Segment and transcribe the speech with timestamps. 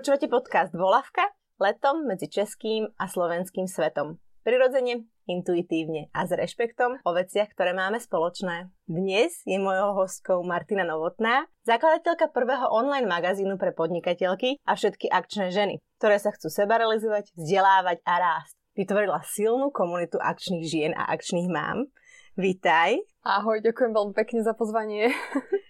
[0.00, 1.28] Počúvate podcast Volavka
[1.60, 4.16] letom medzi českým a slovenským svetom.
[4.40, 8.72] Prirodzene, intuitívne a s rešpektom o veciach, ktoré máme spoločné.
[8.88, 15.52] Dnes je mojou hostkou Martina Novotná, zakladateľka prvého online magazínu pre podnikateľky a všetky akčné
[15.52, 18.56] ženy, ktoré sa chcú seba realizovať, vzdelávať a rásť.
[18.72, 21.92] Vytvorila silnú komunitu akčných žien a akčných mám.
[22.40, 23.04] Vítaj.
[23.20, 25.12] Ahoj, ďakujem veľmi pekne za pozvanie.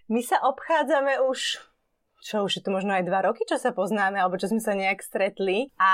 [0.06, 1.69] My sa obchádzame už
[2.20, 4.76] čo už je to možno aj dva roky, čo sa poznáme, alebo čo sme sa
[4.76, 5.72] nejak stretli.
[5.80, 5.92] A,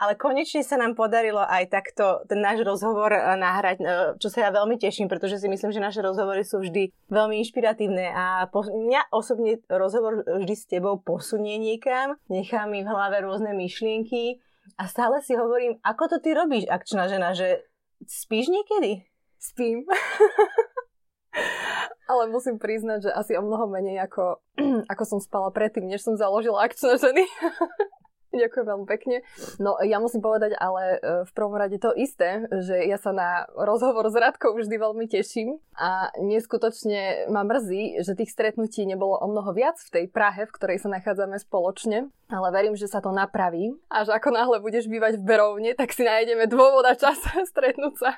[0.00, 3.84] ale konečne sa nám podarilo aj takto ten náš rozhovor e, nahrať, e,
[4.16, 8.10] čo sa ja veľmi teším, pretože si myslím, že naše rozhovory sú vždy veľmi inšpiratívne
[8.10, 13.52] a po, mňa osobne rozhovor vždy s tebou posunie niekam, nechá mi v hlave rôzne
[13.52, 14.40] myšlienky
[14.80, 17.62] a stále si hovorím, ako to ty robíš, akčná žena, že
[18.08, 19.06] spíš niekedy?
[19.38, 19.84] Spím.
[22.06, 24.38] Ale musím priznať, že asi o mnoho menej ako,
[24.92, 27.26] ako som spala predtým, než som založila akčné ženy.
[28.36, 29.16] Ďakujem veľmi pekne.
[29.56, 33.48] No ja musím povedať ale e, v prvom rade to isté, že ja sa na
[33.56, 39.26] rozhovor s Radkou vždy veľmi teším a neskutočne ma mrzí, že tých stretnutí nebolo o
[39.26, 43.08] mnoho viac v tej Prahe, v ktorej sa nachádzame spoločne, ale verím, že sa to
[43.08, 47.16] napraví a že ako náhle budeš bývať v Berovne, tak si nájdeme dôvod a čas
[47.52, 48.10] stretnúť sa.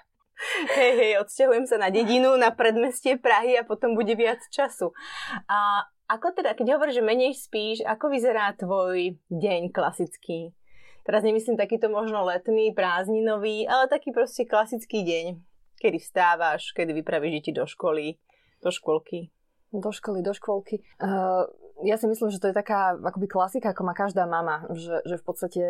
[0.79, 4.95] Hej, hej, odsťahujem sa na dedinu, na predmestie Prahy a potom bude viac času.
[5.51, 10.57] A ako teda, keď hovoríš, že menej spíš, ako vyzerá tvoj deň klasický?
[11.05, 15.25] Teraz nemyslím takýto možno letný, prázdninový, ale taký proste klasický deň.
[15.79, 18.19] Kedy vstávaš, kedy vypravíš deti do školy,
[18.61, 19.33] do školky.
[19.73, 20.81] Do školy, do škôlky.
[20.97, 21.45] Uh,
[21.87, 25.15] ja si myslím, že to je taká akoby klasika, ako má každá mama, že, že
[25.15, 25.63] v podstate,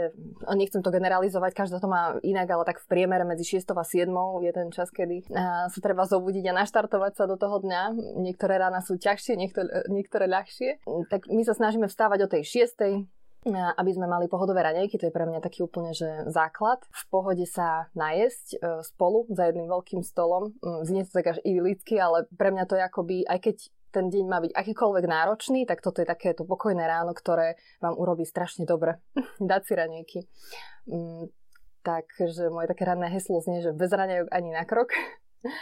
[0.57, 4.09] nechcem to generalizovať, každá to má inak, ale tak v priemere medzi 6 a 7
[4.41, 5.29] je ten čas, kedy
[5.69, 8.17] sa treba zobudiť a naštartovať sa do toho dňa.
[8.25, 10.81] Niektoré rána sú ťažšie, niektoré, niektoré ľahšie.
[11.13, 13.05] Tak my sa snažíme vstávať o tej 6
[13.55, 16.83] aby sme mali pohodové ranejky, to je pre mňa taký úplne že základ.
[16.91, 20.53] V pohode sa najesť spolu za jedným veľkým stolom.
[20.61, 23.57] Mm, znie to tak až idylicky, ale pre mňa to je akoby, aj keď
[23.89, 28.29] ten deň má byť akýkoľvek náročný, tak toto je takéto pokojné ráno, ktoré vám urobí
[28.29, 29.01] strašne dobre.
[29.41, 30.21] Dať si ranejky.
[30.89, 31.33] Mm,
[31.83, 34.93] takže moje také ranné heslo znie, že bez ranejok ani na krok.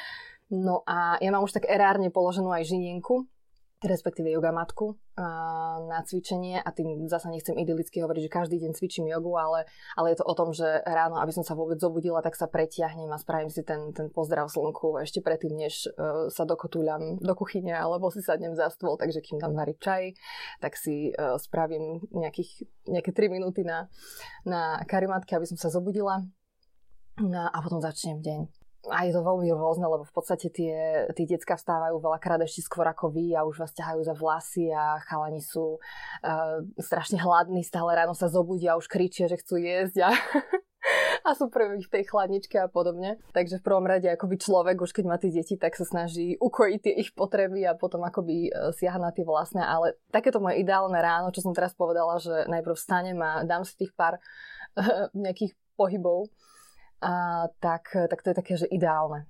[0.47, 3.27] No a ja mám už tak erárne položenú aj žinienku,
[3.85, 4.97] respektíve jogamatku
[5.85, 6.61] na cvičenie.
[6.61, 10.25] A tým zasa nechcem idylicky hovoriť, že každý deň cvičím jogu, ale, ale je to
[10.25, 13.61] o tom, že ráno, aby som sa vôbec zobudila, tak sa pretiahnem a spravím si
[13.61, 18.57] ten, ten pozdrav slnku ešte predtým, než uh, sa dokotúľam do kuchyne alebo si sadnem
[18.57, 20.17] za stôl, takže kým tam varí čaj,
[20.65, 23.93] tak si uh, spravím nejakých, nejaké 3 minúty na,
[24.49, 26.25] na karimatke, aby som sa zobudila.
[27.17, 28.56] No, a potom začnem deň
[28.91, 32.87] a je to veľmi rôzne, lebo v podstate tie, tí decka vstávajú veľakrát ešte skôr
[32.87, 37.95] ako vy a už vás ťahajú za vlasy a chalani sú uh, strašne hladní, stále
[37.95, 40.11] ráno sa zobudia a už kričia, že chcú jesť a,
[41.27, 43.19] a sú prví v tej chladničke a podobne.
[43.35, 46.81] Takže v prvom rade akoby človek, už keď má tie deti, tak sa snaží ukojiť
[46.81, 49.61] tie ich potreby a potom akoby uh, siaha na tie vlastné.
[49.61, 53.75] Ale takéto moje ideálne ráno, čo som teraz povedala, že najprv vstanem a dám si
[53.75, 56.31] tých pár uh, nejakých pohybov
[57.01, 59.27] a, tak, tak to je také, že ideálne.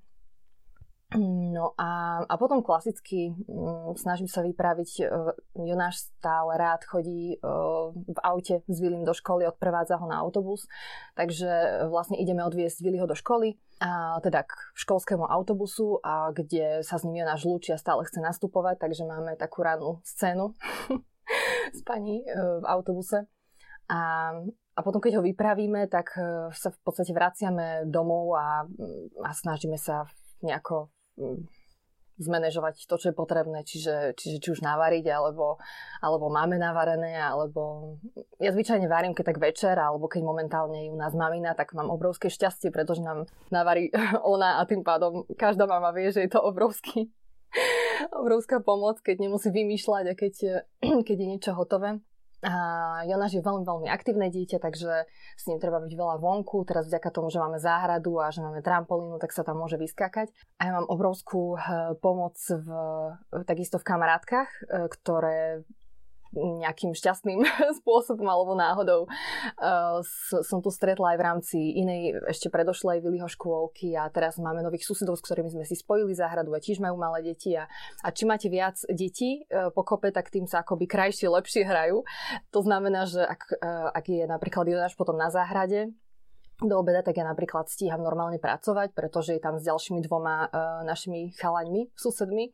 [1.15, 7.39] No a, a potom klasicky m, mm, snažím sa vypraviť, uh, Jonáš stále rád chodí
[7.39, 10.67] uh, v aute s Vilím do školy, odprevádza ho na autobus,
[11.15, 11.47] takže
[11.87, 17.07] vlastne ideme odviesť Viliho do školy, a teda k školskému autobusu, a kde sa s
[17.07, 20.59] ním Jonáš lúči a stále chce nastupovať, takže máme takú rannú scénu
[21.77, 23.31] s pani uh, v autobuse.
[23.87, 24.35] A,
[24.77, 28.69] a potom, keď ho vypravíme, tak e, sa v podstate vraciame domov a,
[29.25, 30.05] a snažíme sa
[30.45, 30.93] nejako
[32.17, 35.61] zmanéžovať to, čo je potrebné, čiže, čiže či už navariť, alebo,
[36.01, 37.97] alebo máme navarené, alebo
[38.41, 41.93] ja zvyčajne varím, keď tak večer, alebo keď momentálne je u nás mamina, tak mám
[41.93, 43.93] obrovské šťastie, pretože nám navarí
[44.25, 47.13] ona a tým pádom každá mama vie, že je to obrovský,
[48.21, 50.35] obrovská pomoc, keď nemusí vymýšľať a keď,
[51.07, 52.01] keď je niečo hotové.
[52.47, 52.55] A
[53.11, 56.63] Jonáš je veľmi, veľmi aktívne dieťa, takže s ním treba byť veľa vonku.
[56.63, 60.31] Teraz vďaka tomu, že máme záhradu a že máme trampolínu, tak sa tam môže vyskakať.
[60.63, 62.69] A ja mám obrovskú eh, pomoc v,
[63.51, 65.67] takisto v kamarátkach, eh, ktoré
[66.37, 67.41] nejakým šťastným
[67.83, 70.01] spôsobom alebo náhodou uh,
[70.45, 74.85] som tu stretla aj v rámci inej ešte predošlej Viliho škôlky a teraz máme nových
[74.85, 77.65] susedov, s ktorými sme si spojili záhradu a tiež majú malé deti a,
[78.05, 82.05] a čím máte viac detí uh, po kope, tak tým sa akoby krajšie, lepšie hrajú.
[82.53, 85.91] To znamená, že ak, uh, ak je napríklad Jonáš potom na záhrade,
[86.57, 90.81] do obeda, tak ja napríklad stíham normálne pracovať, pretože je tam s ďalšími dvoma uh,
[90.89, 92.49] našimi chalaňmi, susedmi,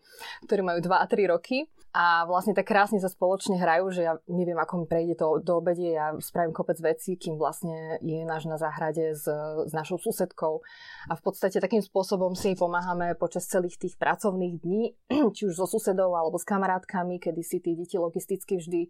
[0.51, 4.17] ktorí majú 2 a 3 roky a vlastne tak krásne sa spoločne hrajú, že ja
[4.25, 8.49] neviem, ako mi prejde to do obede, ja spravím kopec vecí, kým vlastne je náš
[8.49, 9.29] na záhrade s,
[9.69, 10.65] s našou susedkou.
[11.09, 14.83] A v podstate takým spôsobom si pomáhame počas celých tých pracovných dní,
[15.37, 18.81] či už so susedou alebo s kamarátkami, kedy si tí deti logisticky vždy,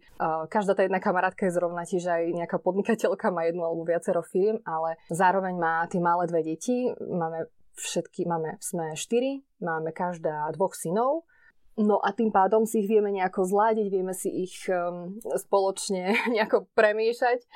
[0.47, 4.63] každá tá jedna kamarátka je zrovna tiež aj nejaká podnikateľka, má jednu alebo viacero firm,
[4.63, 10.77] ale zároveň má tie malé dve deti, máme všetky, máme, sme štyri, máme každá dvoch
[10.77, 11.27] synov
[11.73, 16.69] No a tým pádom si ich vieme nejako zladiť, vieme si ich um, spoločne nejako
[16.77, 17.49] premiešať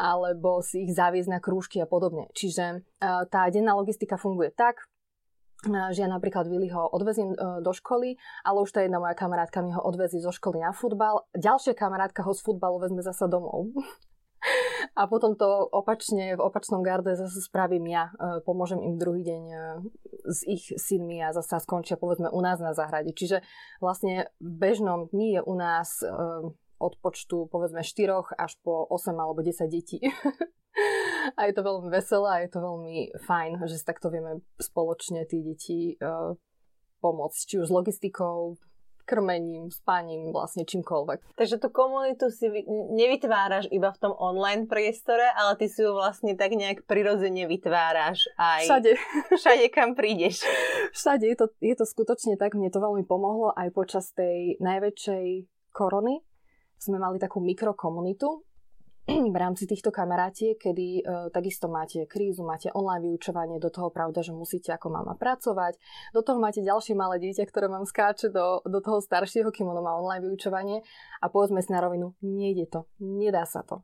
[0.00, 2.32] alebo si ich zaviesť na krúžky a podobne.
[2.32, 4.88] Čiže uh, tá denná logistika funguje tak,
[5.68, 8.16] uh, že ja napríklad Vili ho odvezím uh, do školy,
[8.48, 11.28] ale už tá jedna moja kamarátka mi ho odvezí zo školy na futbal.
[11.36, 13.68] Ďalšia kamarátka ho z futbalu vezme zasa domov.
[14.96, 18.10] A potom to opačne, v opačnom garde zase spravím ja.
[18.16, 19.56] E, pomôžem im druhý deň e,
[20.28, 23.12] s ich synmi a zase skončia povedzme u nás na záhrade.
[23.12, 23.44] Čiže
[23.78, 26.08] vlastne v bežnom dni je u nás e,
[26.80, 30.00] od počtu povedzme 4 až po 8 alebo 10 detí.
[31.38, 35.28] a je to veľmi veselé a je to veľmi fajn, že si takto vieme spoločne
[35.28, 36.00] tí deti
[37.04, 37.40] pomôcť.
[37.44, 38.56] Či už s logistikou,
[39.10, 41.34] krmením, spaním, vlastne čímkoľvek.
[41.34, 42.46] Takže tú komunitu si
[42.94, 48.30] nevytváraš iba v tom online priestore, ale ty si ju vlastne tak nejak prirodzene vytváraš
[48.38, 48.92] aj všade,
[49.34, 50.46] všade kam prídeš.
[50.94, 55.50] Všade je to, je to skutočne tak, mne to veľmi pomohlo aj počas tej najväčšej
[55.74, 56.22] korony.
[56.78, 58.46] Sme mali takú mikrokomunitu,
[59.06, 61.02] v rámci týchto kamarátiek, kedy e,
[61.32, 65.78] takisto máte krízu, máte online vyučovanie, do toho pravda, že musíte ako mama pracovať,
[66.12, 69.80] do toho máte ďalšie malé dieťa, ktoré vám skáče do, do toho staršieho, kým ono
[69.82, 70.84] má online vyučovanie
[71.22, 73.82] a povedzme si na rovinu, nejde to, nedá sa to.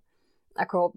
[0.56, 0.96] Ako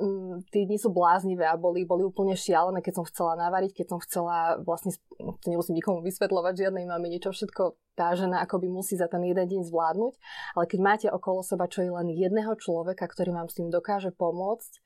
[0.00, 3.86] Mm, tí dni sú bláznivé a boli, boli úplne šialené, keď som chcela navariť, keď
[3.92, 8.96] som chcela vlastne, to nemusím nikomu vysvetľovať, žiadnej máme niečo všetko tá žena akoby musí
[8.96, 10.14] za ten jeden deň zvládnuť,
[10.56, 14.08] ale keď máte okolo seba čo je len jedného človeka, ktorý vám s tým dokáže
[14.16, 14.80] pomôcť,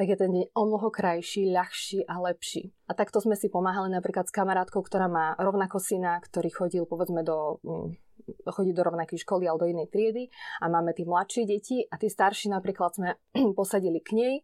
[0.00, 2.72] tak je ten deň o mnoho krajší, ľahší a lepší.
[2.88, 7.20] A takto sme si pomáhali napríklad s kamarátkou, ktorá má rovnako syna, ktorý chodil povedzme
[7.20, 8.00] do mm,
[8.48, 10.32] chodí do rovnakej školy alebo do inej triedy
[10.64, 13.08] a máme tie mladšie deti a tie staršie napríklad sme
[13.58, 14.34] posadili k nej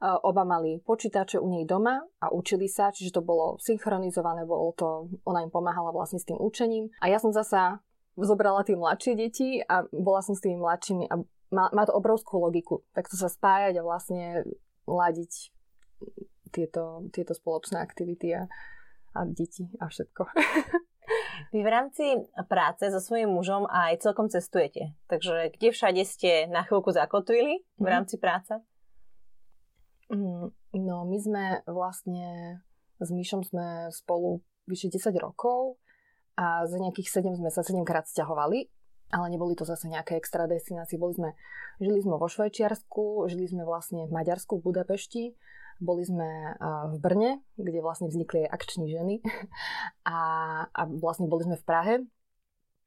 [0.00, 5.12] Oba mali počítače u nej doma a učili sa, čiže to bolo synchronizované, bolo to,
[5.28, 6.88] ona im pomáhala vlastne s tým učením.
[7.04, 7.84] A ja som zasa
[8.16, 11.20] zobrala tie mladšie deti a bola som s tými mladšími a
[11.52, 12.80] má, má to obrovskú logiku.
[12.96, 14.48] Takto sa spájať a vlastne
[14.88, 15.52] ladiť
[16.48, 18.48] tieto, tieto spoločné aktivity a,
[19.14, 20.22] a deti a všetko.
[21.52, 22.04] Vy v rámci
[22.46, 24.94] práce so svojím mužom aj celkom cestujete.
[25.10, 27.90] Takže kde všade ste na chvíľku zakotvili v mhm.
[27.90, 28.54] rámci práce?
[30.10, 32.58] Mm, no, my sme vlastne
[32.98, 35.78] s Myšom sme spolu vyše 10 rokov
[36.34, 38.66] a za nejakých 7 sme sa 7 krát stiahovali,
[39.14, 40.98] ale neboli to zase nejaké extra destinácie.
[40.98, 41.30] Boli sme,
[41.78, 45.24] žili sme vo Švajčiarsku, žili sme vlastne v Maďarsku, v Budapešti,
[45.80, 46.58] boli sme
[46.92, 49.14] v Brne, kde vlastne vznikli akční ženy
[50.04, 50.18] a,
[50.68, 51.94] a vlastne boli sme v Prahe,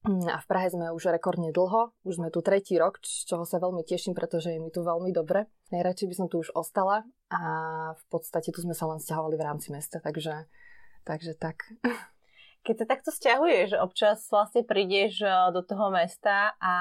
[0.03, 3.63] a v Prahe sme už rekordne dlho, už sme tu tretí rok, z čoho sa
[3.63, 5.47] veľmi teším, pretože je mi tu veľmi dobre.
[5.71, 7.41] Najradšej by som tu už ostala a
[7.95, 10.43] v podstate tu sme sa len stiahovali v rámci mesta, takže,
[11.07, 11.71] takže tak.
[12.67, 16.75] Keď sa takto stiahuješ, občas vlastne prídeš eh, do toho mesta a,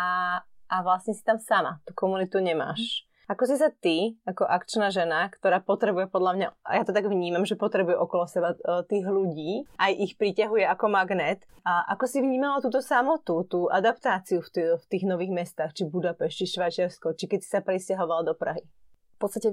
[0.66, 3.06] a vlastne si tam sama, tú komunitu nemáš.
[3.32, 7.08] Ako si sa ty, ako akčná žena, ktorá potrebuje podľa mňa, a ja to tak
[7.08, 12.04] vnímam, že potrebuje okolo seba e, tých ľudí, aj ich priťahuje ako magnet, a ako
[12.04, 17.16] si vnímala túto samotu, tú adaptáciu v, tých, v tých nových mestách, či Budapešti, Švajčiarsko,
[17.16, 18.68] či keď si sa presťahovala do Prahy?
[19.16, 19.48] V podstate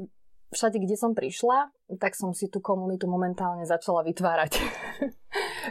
[0.50, 1.70] všade, kde som prišla,
[2.02, 4.58] tak som si tú komunitu momentálne začala vytvárať.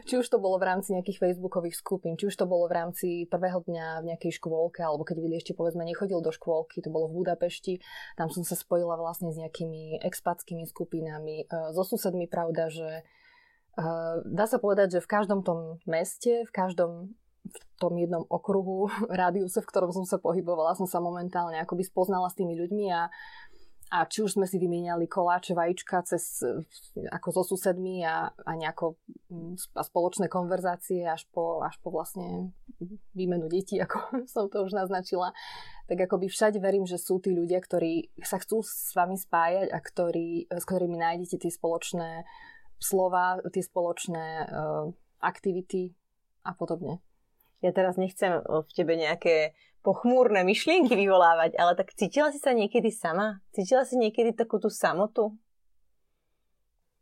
[0.09, 3.07] či už to bolo v rámci nejakých facebookových skupín, či už to bolo v rámci
[3.27, 7.11] prvého dňa v nejakej škôlke, alebo keď Vili ešte povedzme nechodil do škôlky, to bolo
[7.11, 7.83] v Budapešti,
[8.15, 13.83] tam som sa spojila vlastne s nejakými expatskými skupinami, e, so susedmi, pravda, že e,
[14.23, 17.19] dá sa povedať, že v každom tom meste, v každom
[17.49, 22.29] v tom jednom okruhu, rádiuse, v ktorom som sa pohybovala, som sa momentálne akoby spoznala
[22.29, 23.09] s tými ľuďmi a
[23.89, 26.45] a či už sme si vymieniali koláče, vajíčka cez,
[27.09, 29.01] ako so susedmi a, a nejako
[29.33, 32.53] mm, a spoločné konverzácie až po, až po vlastne
[33.17, 35.33] výmenu detí, ako som to už naznačila,
[35.89, 39.79] tak akoby všade verím, že sú tí ľudia, ktorí sa chcú s vami spájať a
[39.81, 42.29] ktorí, s ktorými nájdete tie spoločné
[42.77, 44.87] slova, tie spoločné uh,
[45.25, 45.97] aktivity
[46.45, 47.03] a podobne.
[47.59, 52.91] Ja teraz nechcem v tebe nejaké pochmúrne myšlienky vyvolávať, ale tak cítila si sa niekedy
[52.91, 53.43] sama?
[53.55, 55.35] Cítila si niekedy takú tú samotu?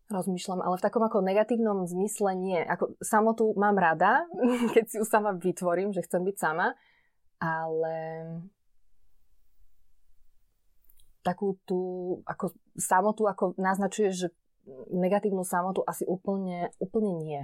[0.06, 2.62] Rozmýšľam, ale v takom ako negatívnom zmysle nie.
[2.62, 4.22] Ako samotu mám rada,
[4.74, 6.78] keď si ju sama vytvorím, že chcem byť sama,
[7.42, 7.96] ale
[11.26, 11.80] takú tú
[12.22, 14.28] ako samotu, ako naznačuje, že
[14.94, 17.42] negatívnu samotu asi úplne, úplne nie.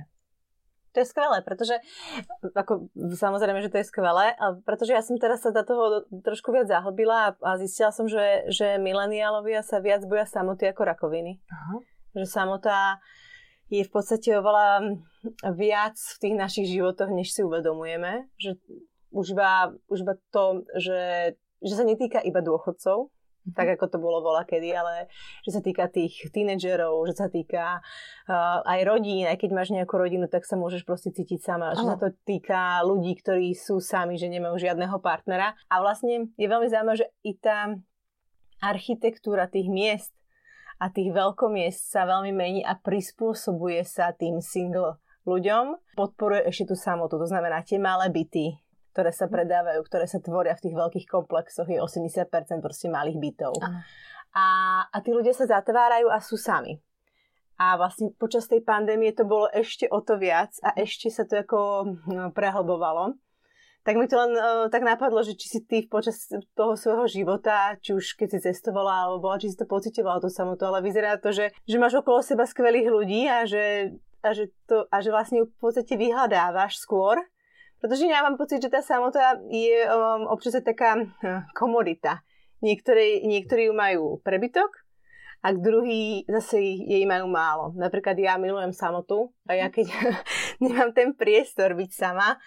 [0.92, 1.80] To je skvelé, pretože
[2.52, 4.36] ako, samozrejme, že to je skvelé,
[4.68, 8.76] pretože ja som teraz sa do toho trošku viac zahlbila a zistila som, že, že
[8.76, 11.40] mileniálovia sa viac boja samoty ako rakoviny.
[11.48, 11.76] Aha.
[12.12, 13.00] Že samota
[13.72, 15.00] je v podstate oveľa
[15.56, 18.28] viac v tých našich životoch, než si uvedomujeme.
[18.36, 18.60] Že
[19.16, 21.32] už iba, už iba to, že,
[21.64, 23.08] že sa netýka iba dôchodcov.
[23.50, 25.10] Tak ako to bolo vola kedy, ale
[25.42, 29.98] že sa týka tých tínedžerov, že sa týka uh, aj rodín, aj keď máš nejakú
[29.98, 31.74] rodinu, tak sa môžeš proste cítiť sama.
[31.74, 35.58] Že sa to týka ľudí, ktorí sú sami, že nemajú žiadneho partnera.
[35.66, 37.74] A vlastne je veľmi zaujímavé, že i tá
[38.62, 40.14] architektúra tých miest
[40.78, 45.98] a tých veľkomiest sa veľmi mení a prispôsobuje sa tým single ľuďom.
[45.98, 48.61] Podporuje ešte tú samotu, to znamená tie malé byty,
[48.92, 52.28] ktoré sa predávajú, ktoré sa tvoria v tých veľkých komplexoch, je 80%
[52.60, 53.56] proste malých bytov.
[54.36, 54.46] A,
[54.88, 56.76] a tí ľudia sa zatvárajú a sú sami.
[57.60, 61.40] A vlastne počas tej pandémie to bolo ešte o to viac a ešte sa to
[61.40, 61.58] ako
[62.08, 63.16] no, prehlbovalo.
[63.82, 67.74] Tak mi to len uh, tak napadlo, že či si ty počas toho svojho života,
[67.82, 71.18] či už keď si cestovala alebo bola, či si to pocitovala tú samotu, ale vyzerá
[71.18, 75.10] to, že, že máš okolo seba skvelých ľudí a že, a že, to, a že
[75.10, 77.18] vlastne v podstate vyhľadávaš skôr,
[77.82, 82.22] pretože ja mám pocit, že tá samota je um, občas taká uh, komodita.
[82.62, 84.70] Niektorí, niektorí ju majú prebytok
[85.42, 87.74] a druhý zase jej majú málo.
[87.74, 89.90] Napríklad ja milujem samotu a ja keď
[90.62, 92.38] nemám ten priestor byť sama,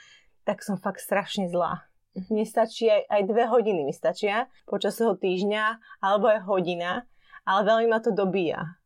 [0.47, 1.83] tak som fakt strašne zlá.
[2.31, 7.03] Mne stačí aj, aj dve hodiny mi stačia počas toho týždňa alebo aj hodina,
[7.43, 8.79] ale veľmi ma to dobíja.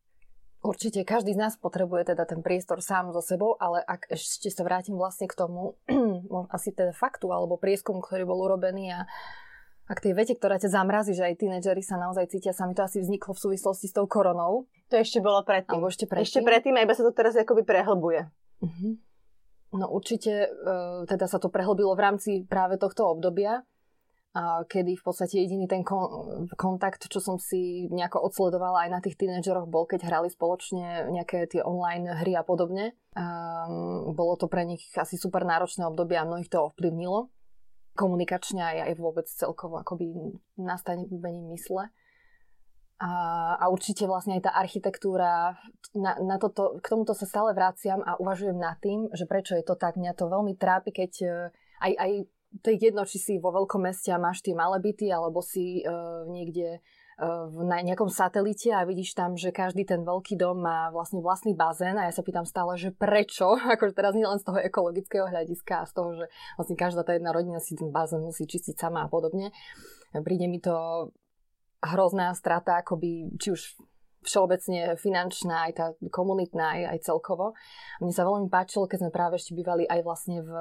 [0.69, 4.61] Určite každý z nás potrebuje teda ten priestor sám so sebou, ale ak ešte sa
[4.61, 5.81] vrátim vlastne k tomu,
[6.55, 9.09] asi teda faktu alebo prieskum, ktorý bol urobený a
[9.89, 12.85] a k tej vete, ktorá ťa zamrazí, že aj tínedžeri sa naozaj cítia sami, to
[12.85, 14.69] asi vzniklo v súvislosti s tou koronou.
[14.93, 15.81] To ešte bolo predtým.
[15.81, 16.29] Alebo ešte predtým.
[16.29, 18.29] Ešte predtým a iba sa to teraz akoby prehlbuje.
[18.61, 18.93] Uh-huh.
[19.73, 20.49] No určite, e,
[21.09, 23.65] teda sa to prehlbilo v rámci práve tohto obdobia
[24.69, 29.17] kedy v podstate jediný ten kon- kontakt, čo som si nejako odsledovala aj na tých
[29.17, 32.93] tínedžeroch, bol, keď hrali spoločne nejaké tie online hry a podobne.
[33.17, 37.33] Um, bolo to pre nich asi super náročné obdobie a mnohých to ovplyvnilo.
[37.97, 40.13] Komunikačne aj, aj vôbec celkovo akoby
[40.61, 41.09] nastavení
[41.49, 41.89] mysle.
[42.99, 43.11] A,
[43.55, 45.55] a určite vlastne aj tá architektúra,
[45.95, 49.63] na, na toto, k tomuto sa stále vraciam a uvažujem nad tým, že prečo je
[49.63, 49.95] to tak.
[49.95, 51.27] Mňa to veľmi trápi, keď e,
[51.79, 52.11] aj, aj
[52.61, 55.85] to je jedno, či si vo veľkom meste a máš tie malé byty, alebo si
[55.85, 60.89] uh, niekde uh, v nejakom satelite a vidíš tam, že každý ten veľký dom má
[60.89, 64.49] vlastne vlastný bazén a ja sa pýtam stále, že prečo, akože teraz nie len z
[64.49, 66.25] toho ekologického hľadiska a z toho, že
[66.57, 69.53] vlastne každá tá jedna rodina si ten bazén musí čistiť sama a podobne.
[70.09, 71.09] Príde mi to
[71.85, 73.61] hrozná strata, akoby, či už
[74.23, 77.55] všeobecne finančná, aj tá komunitná, aj, aj celkovo.
[78.03, 80.51] Mne sa veľmi páčilo, keď sme práve ešte bývali aj vlastne v,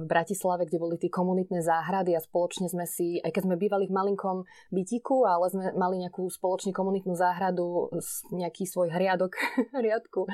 [0.00, 3.88] v Bratislave, kde boli tie komunitné záhrady a spoločne sme si, aj keď sme bývali
[3.88, 7.92] v malinkom bytiku, ale sme mali nejakú spoločne komunitnú záhradu,
[8.32, 9.36] nejaký svoj hriadok,
[9.78, 10.26] hriadku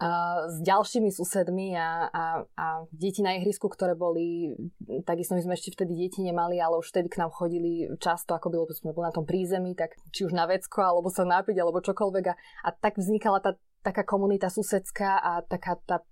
[0.00, 2.24] a, s ďalšími susedmi a, a,
[2.56, 4.56] a deti na ihrisku, ktoré boli,
[5.04, 8.48] takisto my sme ešte vtedy deti nemali, ale už vtedy k nám chodili často, ako
[8.48, 11.84] bylo, sme boli na tom prízemí, tak či už na vecko, alebo sa napiť, alebo
[11.84, 12.34] čokoľvek čokoľvek a,
[12.66, 16.02] a tak vznikala tá taká komunita susedská a taká tá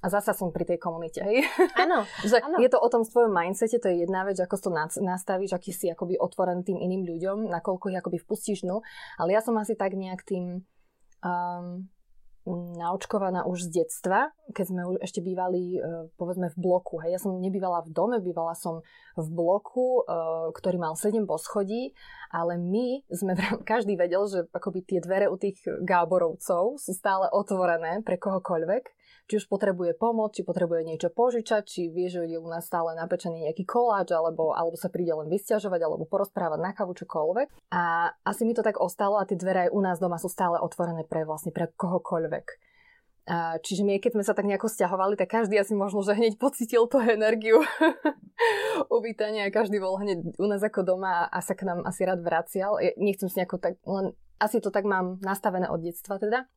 [0.00, 1.44] a zasa som pri tej komunite, hej?
[1.76, 2.08] Áno.
[2.64, 4.70] Je to o tom v tvojom mindsete, to je jedna vec, ako to
[5.04, 8.80] nastavíš, aký si akoby otvorený tým iným ľuďom, nakoľko ich akoby vpustíš no.
[9.20, 10.64] Ale ja som asi tak nejak tým
[11.20, 11.84] um,
[12.48, 16.96] naočkovaná už z detstva, keď sme ešte bývali, e, povedzme, v bloku.
[17.04, 17.16] Hej.
[17.16, 18.80] Ja som nebývala v dome, bývala som
[19.14, 20.12] v bloku, e,
[20.56, 21.92] ktorý mal 7 poschodí,
[22.32, 23.36] ale my sme,
[23.70, 28.99] každý vedel, že akoby tie dvere u tých Gáborovcov sú stále otvorené pre kohokoľvek
[29.30, 32.98] či už potrebuje pomoc, či potrebuje niečo požičať, či vie, že je u nás stále
[32.98, 37.70] napečený nejaký koláč, alebo, alebo sa príde len vysťažovať, alebo porozprávať na kavu, čokoľvek.
[37.70, 40.58] A asi mi to tak ostalo a tie dvere aj u nás doma sú stále
[40.58, 42.70] otvorené pre vlastne pre kohokoľvek.
[43.30, 46.34] A čiže my, keď sme sa tak nejako stiahovali, tak každý asi možno, že hneď
[46.34, 47.62] pocitil tú energiu
[48.96, 52.26] uvítania a každý bol hneď u nás ako doma a sa k nám asi rád
[52.26, 52.82] vracial.
[52.82, 56.48] Ja nechcem si nejako tak, len asi to tak mám nastavené od detstva teda.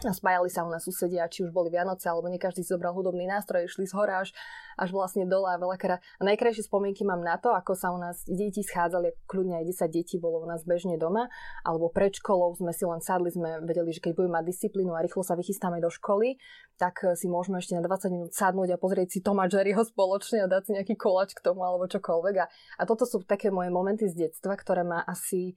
[0.00, 2.96] A spájali sa u nás susedia, či už boli Vianoce, alebo nie každý si zobral
[2.96, 4.32] hudobný nástroj, išli z hora až,
[4.80, 6.00] až vlastne dole a veľakrát.
[6.00, 9.68] A najkrajšie spomienky mám na to, ako sa u nás deti schádzali, ako kľudne aj
[9.68, 11.28] 10 detí bolo u nás bežne doma,
[11.68, 15.04] alebo pred školou sme si len sadli, sme vedeli, že keď budeme mať disciplínu a
[15.04, 16.40] rýchlo sa vychystáme do školy,
[16.80, 20.48] tak si môžeme ešte na 20 minút sadnúť a pozrieť si Toma Jerryho spoločne a
[20.48, 22.34] dať si nejaký kolač k tomu alebo čokoľvek.
[22.40, 22.48] A,
[22.80, 25.52] a toto sú také moje momenty z detstva, ktoré ma asi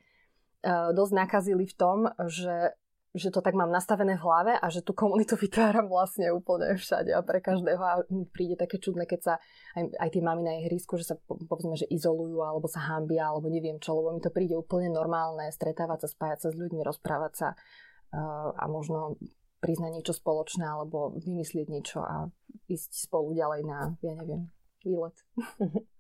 [0.67, 2.75] uh, dosť nakazili v tom, že
[3.13, 7.13] že to tak mám nastavené v hlave a že tú komunitu vytváram vlastne úplne všade
[7.13, 8.01] a pre každého a
[8.33, 9.33] príde také čudné, keď sa
[9.77, 13.53] aj, aj tí mami na ihrisku, že sa povedzme, že izolujú alebo sa hambia alebo
[13.53, 17.33] neviem čo, lebo mi to príde úplne normálne stretávať sa, spájať sa s ľuďmi, rozprávať
[17.37, 19.21] sa uh, a možno
[19.61, 22.27] priznať niečo spoločné alebo vymyslieť niečo a
[22.67, 24.51] ísť spolu ďalej na, ja neviem,
[24.83, 25.15] výlet.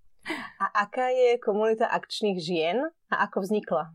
[0.63, 2.79] A aká je komunita akčných žien
[3.11, 3.91] a ako vznikla?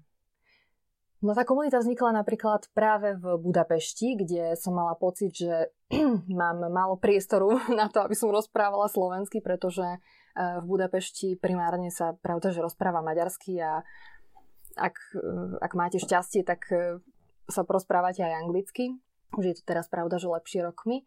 [1.18, 5.74] No tá komunita vznikla napríklad práve v Budapešti, kde som mala pocit, že
[6.30, 9.98] mám málo priestoru na to, aby som rozprávala slovensky, pretože e,
[10.62, 13.82] v Budapešti primárne sa pravda, že rozpráva maďarsky a
[14.78, 17.02] ak, e, ak máte šťastie, tak e,
[17.50, 18.94] sa porozprávate aj anglicky.
[19.34, 21.02] Už je to teraz pravda, že lepšie rokmi.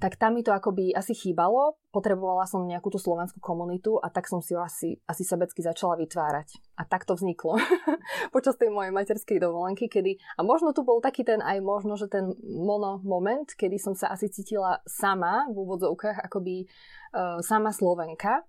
[0.00, 1.76] Tak tam mi to akoby asi chýbalo.
[1.92, 6.00] Potrebovala som nejakú tú slovenskú komunitu a tak som si ju asi, asi sebecky začala
[6.00, 6.56] vytvárať.
[6.80, 7.60] A tak to vzniklo
[8.34, 12.08] počas tej mojej materskej dovolenky, kedy, a možno tu bol taký ten aj možno, že
[12.08, 18.42] ten mono moment, kedy som sa asi cítila sama v úvodzovkách, akoby uh, sama Slovenka.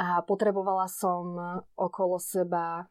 [0.00, 1.36] A potrebovala som
[1.76, 2.88] okolo seba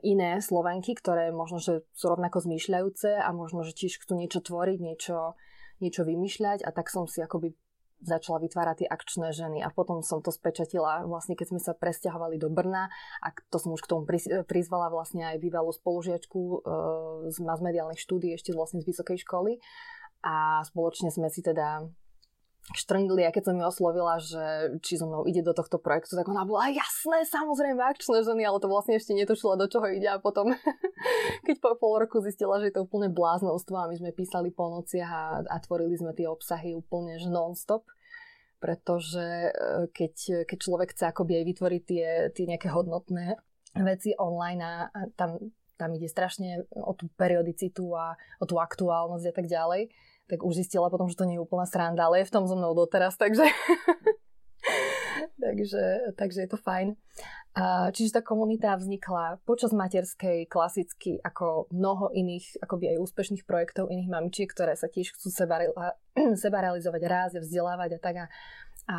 [0.00, 4.78] iné Slovenky, ktoré možno, že sú rovnako zmýšľajúce a možno, že tiež chcú niečo tvoriť,
[4.80, 5.36] niečo,
[5.84, 7.52] niečo vymýšľať a tak som si akoby
[8.04, 12.36] začala vytvárať tie akčné ženy a potom som to spečatila vlastne keď sme sa presťahovali
[12.36, 12.92] do Brna
[13.24, 14.04] a to som už k tomu
[14.44, 16.56] prizvala vlastne aj bývalú spolužiačku e,
[17.32, 19.56] z masmediálnych štúdí ešte vlastne z vysokej školy.
[20.24, 21.84] A spoločne sme si teda
[22.72, 26.24] štrngli a keď som ju oslovila, že či so mnou ide do tohto projektu, tak
[26.24, 30.16] ona bola jasné, samozrejme akčné ženy, ale to vlastne ešte netušila, do čoho ide a
[30.16, 30.56] potom,
[31.46, 34.72] keď po pol roku zistila, že je to úplne bláznostvo a my sme písali po
[34.72, 37.84] nociach a, a tvorili sme tie obsahy úplne že non-stop
[38.64, 39.52] pretože e,
[39.92, 43.36] keď, keď človek chce akoby aj vytvoriť tie, tie nejaké hodnotné
[43.76, 44.88] veci online a,
[45.20, 45.36] tam,
[45.76, 49.92] tam ide strašne o tú periodicitu a o tú aktuálnosť a tak ďalej,
[50.28, 52.56] tak už zistila potom, že to nie je úplná sranda, ale je v tom so
[52.56, 53.44] mnou doteraz, takže,
[55.44, 55.82] takže,
[56.16, 56.96] takže je to fajn.
[57.94, 64.10] Čiže tá komunita vznikla počas materskej klasicky ako mnoho iných akoby aj úspešných projektov iných
[64.10, 65.62] mamičiek, ktoré sa tiež chcú seba,
[66.44, 68.14] seba realizovať, rázia, vzdelávať a tak.
[68.18, 68.26] A,
[68.90, 68.96] a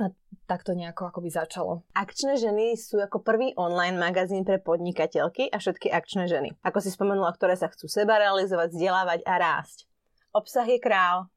[0.00, 0.10] a
[0.44, 1.86] tak to nejako akoby začalo.
[1.96, 6.52] Akčné ženy sú ako prvý online magazín pre podnikateľky a všetky akčné ženy.
[6.60, 9.88] Ako si spomenula, ktoré sa chcú seba realizovať, vzdelávať a rásť.
[10.34, 11.30] Obsah je král,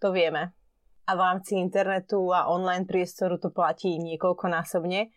[0.00, 0.56] to vieme.
[1.04, 5.10] A v rámci internetu a online priestoru to platí niekoľkonásobne.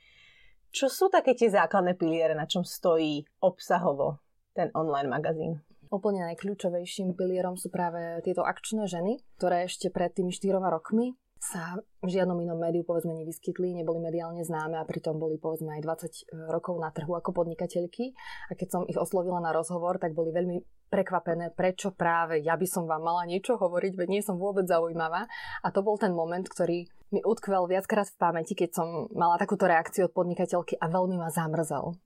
[0.73, 4.19] Čo sú také tie základné piliere, na čom stojí obsahovo
[4.57, 5.61] ten online magazín?
[5.93, 11.75] Úplne najkľúčovejším pilierom sú práve tieto akčné ženy, ktoré ešte pred tými štyroma rokmi sa
[11.99, 16.07] v žiadnom inom médiu povedzme nevyskytli, neboli mediálne známe a pritom boli povedzme aj 20
[16.07, 18.15] e, rokov na trhu ako podnikateľky.
[18.47, 22.63] A keď som ich oslovila na rozhovor, tak boli veľmi prekvapené, prečo práve ja by
[22.63, 25.27] som vám mala niečo hovoriť, veď nie som vôbec zaujímavá.
[25.59, 29.67] A to bol ten moment, ktorý mi utkvel viackrát v pamäti, keď som mala takúto
[29.67, 31.99] reakciu od podnikateľky a veľmi ma zamrzel.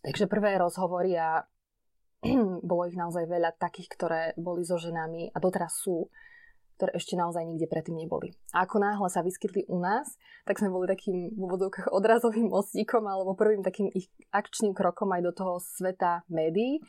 [0.00, 1.44] Takže prvé rozhovory a
[2.64, 6.08] bolo ich naozaj veľa takých, ktoré boli so ženami a doteraz sú,
[6.76, 8.34] ktoré ešte naozaj nikde predtým neboli.
[8.50, 13.06] A ako náhle sa vyskytli u nás, tak sme boli takým v úvodzovkách odrazovým mostíkom
[13.06, 16.82] alebo prvým takým ich akčným krokom aj do toho sveta médií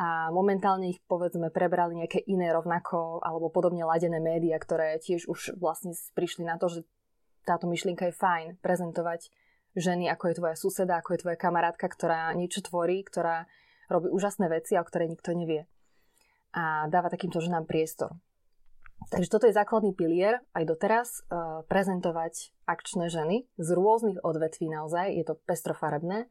[0.00, 5.60] a momentálne ich povedzme prebrali nejaké iné rovnako alebo podobne ladené médiá, ktoré tiež už
[5.60, 6.80] vlastne prišli na to, že
[7.44, 9.28] táto myšlienka je fajn prezentovať
[9.76, 13.44] ženy, ako je tvoja suseda, ako je tvoja kamarátka, ktorá niečo tvorí, ktorá
[13.92, 15.68] robí úžasné veci, o ktorej nikto nevie.
[16.56, 18.16] A dáva takýmto ženám priestor.
[19.08, 25.16] Takže toto je základný pilier aj doteraz, uh, prezentovať akčné ženy z rôznych odvetví naozaj,
[25.16, 26.28] je to pestrofarebné.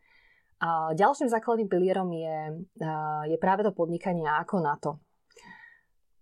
[0.59, 5.01] A ďalším základným pilierom je, uh, je práve to podnikanie ako na to.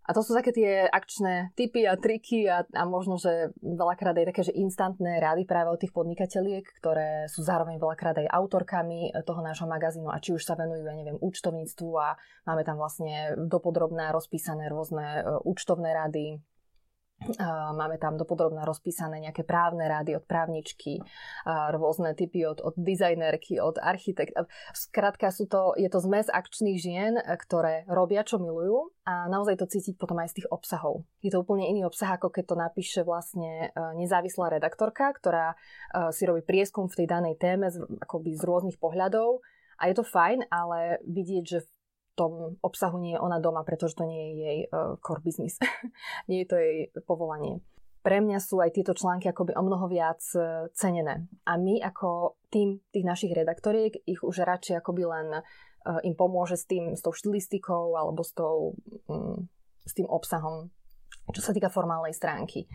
[0.07, 4.31] A to sú také tie akčné typy a triky a, a možno, že veľakrát aj
[4.31, 9.43] také, že instantné rady práve od tých podnikateľiek, ktoré sú zároveň veľakrát aj autorkami toho
[9.43, 12.15] nášho magazínu a či už sa venujú, ja neviem, účtovníctvu a
[12.47, 16.39] máme tam vlastne dopodrobná rozpísané rôzne uh, účtovné rady,
[17.73, 21.01] Máme tam dopodrobne rozpísané nejaké právne rady od právničky,
[21.49, 24.45] rôzne typy od, od dizajnerky, od architekta.
[24.69, 29.65] Skrátka sú to, je to zmes akčných žien, ktoré robia, čo milujú a naozaj to
[29.65, 31.09] cítiť potom aj z tých obsahov.
[31.25, 36.13] Je to úplne iný obsah, ako keď to napíše vlastne e, nezávislá redaktorka, ktorá e,
[36.13, 37.71] si robí prieskum v tej danej téme
[38.03, 39.41] akoby z rôznych pohľadov
[39.79, 41.69] a je to fajn, ale vidieť, že v
[42.17, 45.61] tom obsahu nie je ona doma, pretože to nie je jej uh, core business.
[46.29, 47.61] nie je to jej povolanie.
[48.01, 51.29] Pre mňa sú aj tieto články akoby o mnoho viac uh, cenené.
[51.45, 56.57] A my ako tým tých našich redaktoriek ich už radšej akoby len uh, im pomôže
[56.57, 58.73] s tým, s tou štilistikou alebo s, tou,
[59.05, 59.45] um,
[59.85, 60.73] s tým obsahom,
[61.29, 62.65] čo sa týka formálnej stránky.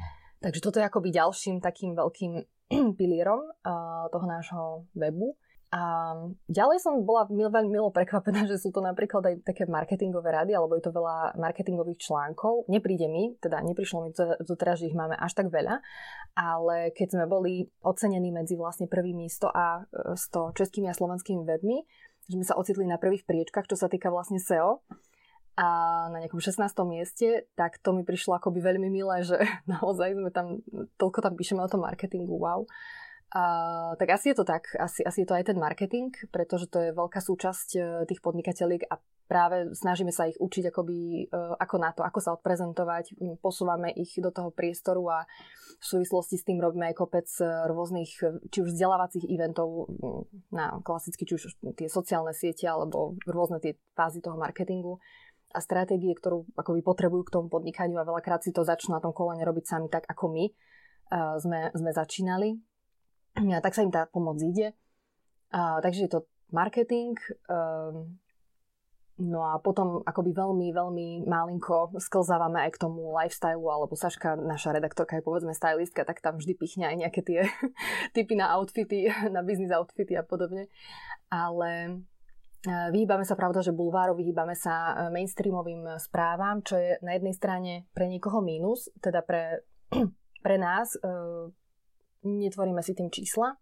[0.42, 2.32] Takže toto je akoby ďalším takým veľkým
[2.98, 3.46] pilierom
[4.10, 5.38] toho nášho webu.
[5.72, 6.12] A
[6.52, 10.76] ďalej som bola veľmi milo prekvapená, že sú to napríklad aj také marketingové rady, alebo
[10.76, 12.68] je to veľa marketingových článkov.
[12.68, 15.80] Nepríde mi, teda neprišlo mi to, to teraz, že ich máme až tak veľa,
[16.36, 21.88] ale keď sme boli ocenení medzi vlastne prvými 100 a 100 českými a slovenskými webmi,
[22.28, 24.84] že sme sa ocitli na prvých priečkach, čo sa týka vlastne SEO,
[25.52, 25.68] a
[26.08, 26.64] na nejakom 16.
[26.88, 29.36] mieste, tak to mi prišlo akoby veľmi milé, že
[29.72, 30.60] naozaj sme tam,
[30.96, 32.64] toľko tam píšeme o tom marketingu, wow.
[33.32, 36.90] Tak asi je to tak, asi, asi je to aj ten marketing, pretože to je
[36.92, 41.96] veľká súčasť uh, tých podnikateľiek a práve snažíme sa ich učiť akoby, uh, ako na
[41.96, 45.18] to, ako sa odprezentovať, posúvame ich do toho priestoru a
[45.80, 47.24] v súvislosti s tým robíme aj kopec
[47.72, 48.20] rôznych,
[48.52, 49.88] či už vzdelávacích eventov
[50.52, 55.00] na klasicky, či už tie sociálne siete alebo rôzne tie fázy toho marketingu.
[55.56, 59.16] A stratégie, ktorú akoby potrebujú k tomu podnikaniu a veľakrát si to začnú na tom
[59.16, 60.44] kolene robiť sami tak, ako my
[61.40, 62.71] sme, sme začínali
[63.36, 64.76] a tak sa im tá pomoc ide.
[65.52, 66.20] A, takže je to
[66.52, 67.16] marketing.
[67.48, 68.20] Um,
[69.16, 74.76] no a potom akoby veľmi, veľmi malinko sklzávame aj k tomu lifestyleu, alebo Saška, naša
[74.76, 77.40] redaktorka je povedzme stylistka, tak tam vždy pichne aj nejaké tie
[78.16, 80.68] typy na outfity, na business outfity a podobne.
[81.32, 82.02] Ale
[82.62, 87.72] Vyhýbame sa, pravda, že bulváru, vyhýbame sa e, mainstreamovým správam, čo je na jednej strane
[87.90, 89.66] pre niekoho mínus, teda pre,
[90.46, 91.10] pre nás, e,
[92.22, 93.58] netvoríme si tým čísla,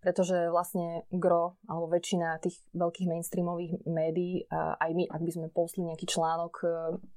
[0.00, 5.82] pretože vlastne gro alebo väčšina tých veľkých mainstreamových médií, aj my, ak by sme postli
[5.82, 6.68] nejaký článok e,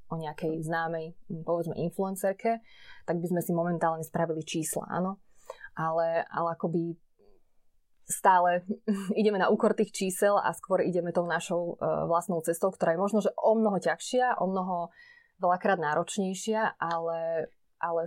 [0.10, 1.13] o nejakej známej,
[1.45, 2.63] povedzme, influencerke,
[3.06, 5.21] tak by sme si momentálne spravili čísla, áno.
[5.78, 6.97] Ale, ale akoby
[8.10, 8.65] stále
[9.21, 13.04] ideme na úkor tých čísel a skôr ideme tou našou e, vlastnou cestou, ktorá je
[13.06, 14.89] možno, že o mnoho ťažšia, o mnoho
[15.38, 18.02] veľakrát náročnejšia, ale, ale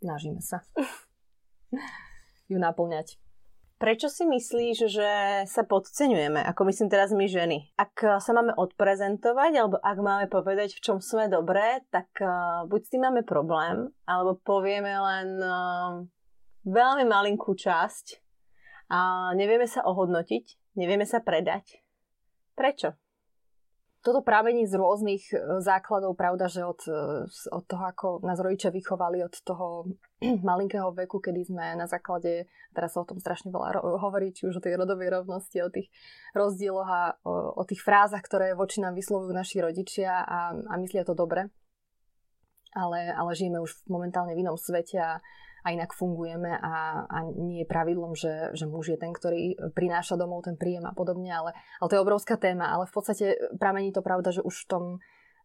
[0.00, 0.64] snažíme sa.
[2.50, 3.18] ju naplňať.
[3.80, 5.10] Prečo si myslíš, že
[5.48, 7.72] sa podceňujeme, ako myslím teraz my ženy?
[7.80, 12.80] Ak sa máme odprezentovať, alebo ak máme povedať, v čom sme dobré, tak uh, buď
[12.84, 16.04] s tým máme problém, alebo povieme len uh,
[16.68, 18.20] veľmi malinkú časť
[18.92, 21.80] a nevieme sa ohodnotiť, nevieme sa predať.
[22.52, 22.92] Prečo?
[24.00, 28.72] Toto pramení z rôznych e, základov, pravda, že od, e, od toho, ako nás rodičia
[28.72, 29.92] vychovali, od toho
[30.48, 34.56] malinkého veku, kedy sme na základe, teraz sa o tom strašne veľa hovorí, či už
[34.56, 35.92] o tej rodovej rovnosti, o tých
[36.32, 41.04] rozdieloch a o, o tých frázach, ktoré voči nám vyslovujú naši rodičia a, a myslia
[41.04, 41.52] to dobre.
[42.72, 45.20] Ale, ale žijeme už momentálne v inom svete a,
[45.64, 50.16] a inak fungujeme a, a nie je pravidlom, že, že muž je ten, ktorý prináša
[50.16, 53.92] domov ten príjem a podobne, ale, ale to je obrovská téma, ale v podstate pramení
[53.92, 54.84] to pravda, že už v tom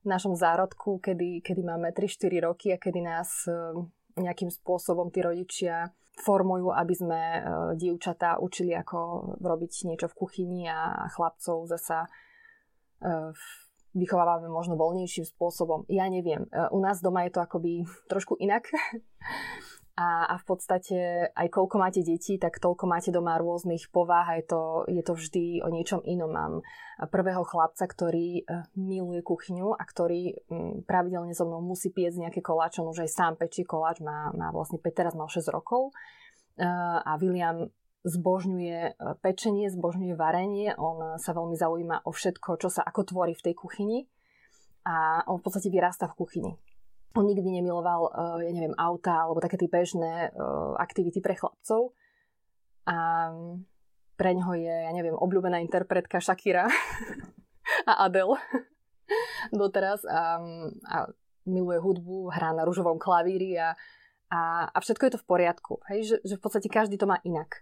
[0.06, 3.51] našom zárodku, kedy, kedy máme 3-4 roky a kedy nás e,
[4.21, 5.89] nejakým spôsobom tí rodičia
[6.21, 7.39] formujú, aby sme e,
[7.75, 12.10] dievčatá učili, ako robiť niečo v kuchyni a chlapcov zasa e,
[13.97, 15.88] vychovávame možno voľnejším spôsobom.
[15.88, 16.45] Ja neviem.
[16.51, 18.67] U nás doma je to akoby trošku inak.
[19.95, 20.97] a, a v podstate
[21.31, 25.13] aj koľko máte detí, tak toľko máte doma rôznych povách a je to, je to
[25.15, 26.36] vždy o niečom inom.
[26.36, 26.53] Mám
[27.08, 32.43] prvého chlapca, ktorý eh, miluje kuchyňu a ktorý mm, pravidelne so mnou musí piecť nejaké
[32.43, 35.95] koláče, on už aj sám pečí koláč, má, má vlastne 5, teraz mal 6 rokov.
[36.60, 36.67] Eh,
[36.99, 37.71] a William
[38.03, 43.31] zbožňuje eh, pečenie, zbožňuje varenie, on sa veľmi zaujíma o všetko, čo sa ako tvorí
[43.31, 44.12] v tej kuchyni.
[44.84, 46.74] A on v podstate vyrasta v kuchyni
[47.15, 51.95] on nikdy nemiloval, uh, ja neviem, auta alebo také tie bežné uh, aktivity pre chlapcov.
[52.86, 53.32] A
[54.15, 56.69] pre ňoho je, ja neviem, obľúbená interpretka Shakira
[57.89, 58.38] a Adele
[59.60, 60.39] doteraz a,
[60.86, 60.97] a
[61.45, 63.78] miluje hudbu, hrá na rúžovom klavíri a,
[64.32, 65.73] a, a všetko je to v poriadku.
[65.91, 65.99] Hej?
[66.10, 67.62] Že, že v podstate každý to má inak.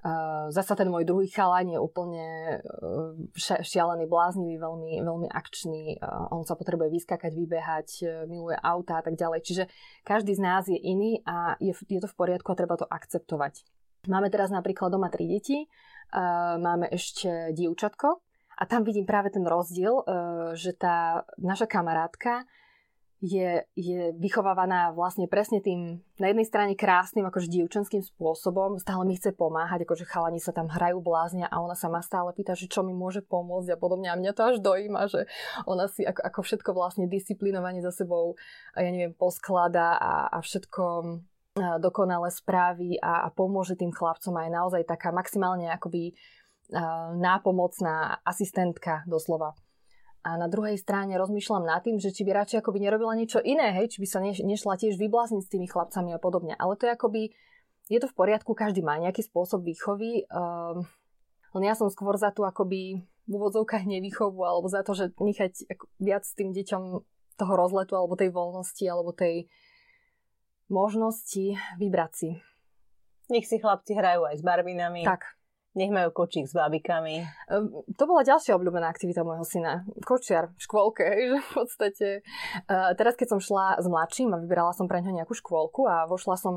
[0.00, 3.12] Uh, zasa ten môj druhý chalan je úplne uh,
[3.60, 6.00] šialený, bláznivý, veľmi, veľmi akčný.
[6.00, 7.88] Uh, on sa potrebuje vyskakať, vybehať,
[8.24, 9.44] miluje auta a tak ďalej.
[9.44, 9.64] Čiže
[10.00, 13.60] každý z nás je iný a je, je to v poriadku a treba to akceptovať.
[14.08, 15.68] Máme teraz napríklad doma tri deti,
[16.56, 18.24] máme ešte dievčatko
[18.56, 20.00] a tam vidím práve ten rozdiel,
[20.56, 22.48] že tá naša kamarátka
[23.20, 29.20] je, je vychovávaná vlastne presne tým na jednej strane krásnym, akože dievčenským spôsobom, stále mi
[29.20, 32.64] chce pomáhať, akože chalani sa tam hrajú bláznia a ona sa ma stále pýta, že
[32.64, 35.28] čo mi môže pomôcť a podobne a mňa to až dojíma, že
[35.68, 38.40] ona si ako, ako všetko vlastne disciplinovanie za sebou,
[38.72, 40.84] ja neviem, posklada a, a všetko
[41.76, 46.16] dokonale správy a, a pomôže tým chlapcom aj naozaj taká maximálne akoby
[47.18, 49.58] nápomocná asistentka doslova.
[50.20, 53.72] A na druhej strane rozmýšľam nad tým, že či by radšej akoby nerobila niečo iné,
[53.72, 56.52] hej, či by sa nešla tiež vyblázniť s tými chlapcami a podobne.
[56.60, 57.22] Ale to je akoby,
[57.88, 60.28] je to v poriadku, každý má nejaký spôsob výchovy.
[60.28, 60.84] Um,
[61.56, 65.72] len ja som skôr za tú akoby v úvodzovkách nevýchovu, alebo za to, že nechať
[65.96, 66.82] viac s tým deťom
[67.40, 69.48] toho rozletu, alebo tej voľnosti, alebo tej
[70.68, 72.30] možnosti vybrať si.
[73.32, 75.00] Nech si chlapci hrajú aj s barbinami.
[75.06, 75.39] Tak,
[75.74, 77.22] nech majú kočík s bábikami.
[77.22, 79.86] Ehm, to bola ďalšia obľúbená aktivita môjho syna.
[80.02, 82.08] Kočiar v škôlke, že v podstate.
[82.66, 86.10] Uh, teraz, keď som šla s mladším a vyberala som pre ňo nejakú škôlku a
[86.10, 86.54] vošla som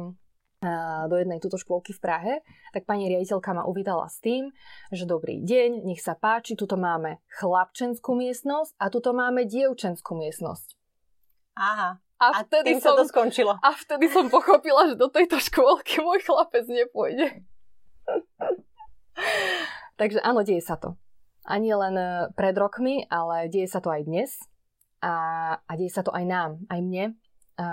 [0.65, 2.33] uh, do jednej túto škôlky v Prahe,
[2.73, 4.49] tak pani riaditeľka ma uvítala s tým,
[4.89, 10.73] že dobrý deň, nech sa páči, tuto máme chlapčenskú miestnosť a tuto máme dievčenskú miestnosť.
[11.53, 12.01] Aha.
[12.23, 13.59] A, a vtedy som, sa to skončilo.
[13.59, 17.43] A vtedy som pochopila, že do tejto škôlky môj chlapec nepôjde.
[19.99, 20.97] Takže áno, deje sa to.
[21.43, 24.31] Ani len e, pred rokmi, ale deje sa to aj dnes.
[25.03, 25.15] A,
[25.59, 27.05] a deje sa to aj nám, aj mne.
[27.59, 27.65] A,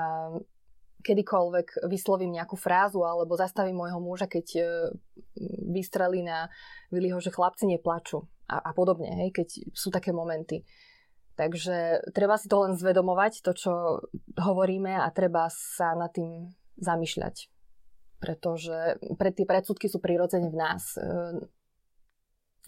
[1.00, 4.62] kedykoľvek vyslovím nejakú frázu alebo zastavím môjho muža, keď e,
[5.72, 6.52] vystrelí na
[6.92, 8.20] Viliho, že chlapci neplačú
[8.52, 10.62] a, a podobne, hej, keď sú také momenty.
[11.40, 13.72] Takže treba si to len zvedomovať, to, čo
[14.36, 17.59] hovoríme a treba sa nad tým zamýšľať
[18.20, 20.94] pretože pre tie predsudky sú prirodzene v nás.
[20.94, 21.02] E,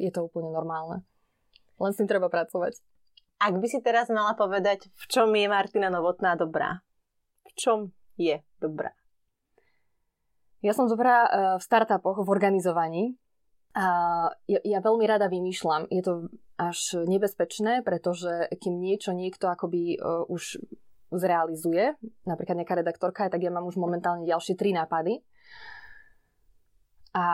[0.01, 1.05] je to úplne normálne.
[1.77, 2.81] Len s tým treba pracovať.
[3.43, 6.81] Ak by si teraz mala povedať, v čom je Martina Novotná dobrá?
[7.45, 7.79] V čom
[8.17, 8.97] je dobrá?
[10.65, 13.05] Ja som dobrá e, v startupoch, v organizovaní.
[13.73, 15.89] A ja, ja veľmi rada vymýšľam.
[15.89, 16.29] Je to
[16.61, 20.61] až nebezpečné, pretože kým niečo niekto akoby uh, už
[21.13, 25.21] zrealizuje, napríklad nejaká redaktorka, tak ja mám už momentálne ďalšie tri nápady.
[27.13, 27.25] A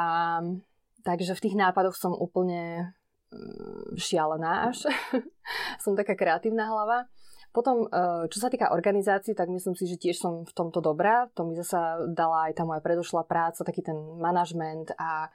[1.06, 2.92] takže v tých nápadoch som úplne
[3.30, 4.90] mm, šialená až.
[5.82, 7.06] som taká kreatívna hlava.
[7.48, 11.30] Potom, e, čo sa týka organizácií, tak myslím si, že tiež som v tomto dobrá.
[11.38, 15.32] To mi zasa dala aj tá moja predošlá práca, taký ten manažment a,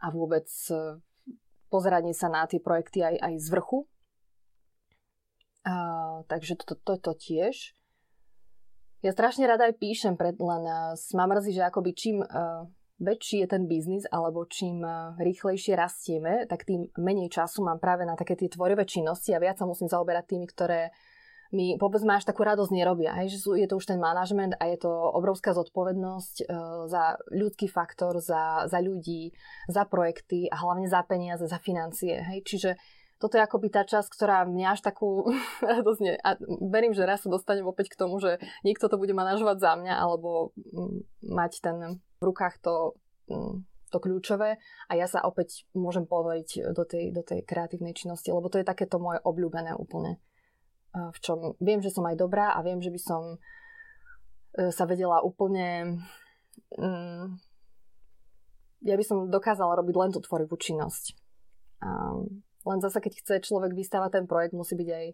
[0.00, 0.98] a vôbec e,
[1.68, 3.90] pozeranie sa na tie projekty aj, aj z vrchu.
[6.30, 7.74] Takže to, to, to tiež.
[9.00, 12.68] Ja strašne rada aj píšem, pred, len uh, ma mrzí, že akoby čím uh,
[13.00, 18.04] väčší je ten biznis, alebo čím eh, rýchlejšie rastieme, tak tým menej času mám práve
[18.04, 20.92] na také tie tvorivé činnosti a viac sa musím zaoberať tými, ktoré
[21.50, 23.10] mi povedzme až takú radosť nerobia.
[23.18, 26.54] Hej, že sú, je to už ten manažment a je to obrovská zodpovednosť e,
[26.86, 29.34] za ľudský faktor, za, za ľudí,
[29.66, 32.22] za projekty a hlavne za peniaze, za financie.
[32.22, 32.46] Hej.
[32.46, 32.70] Čiže
[33.20, 35.28] toto je akoby tá časť, ktorá mňa až takú
[35.60, 36.16] radosť ne...
[36.24, 36.40] A
[36.72, 39.94] verím, že raz sa dostanem opäť k tomu, že niekto to bude manažovať za mňa
[39.94, 42.96] alebo mm, mať ten v rukách to,
[43.28, 43.60] mm,
[43.92, 44.56] to kľúčové
[44.88, 48.64] a ja sa opäť môžem povoriť do tej, do tej kreatívnej činnosti, lebo to je
[48.64, 50.16] takéto moje obľúbené úplne.
[50.90, 53.38] V čom viem, že som aj dobrá a viem, že by som
[54.58, 56.02] e, sa vedela úplne...
[56.74, 57.38] Mm,
[58.82, 61.14] ja by som dokázala robiť len tú tvorivú činnosť.
[62.66, 65.06] Len zase, keď chce človek vystávať ten projekt, musí byť aj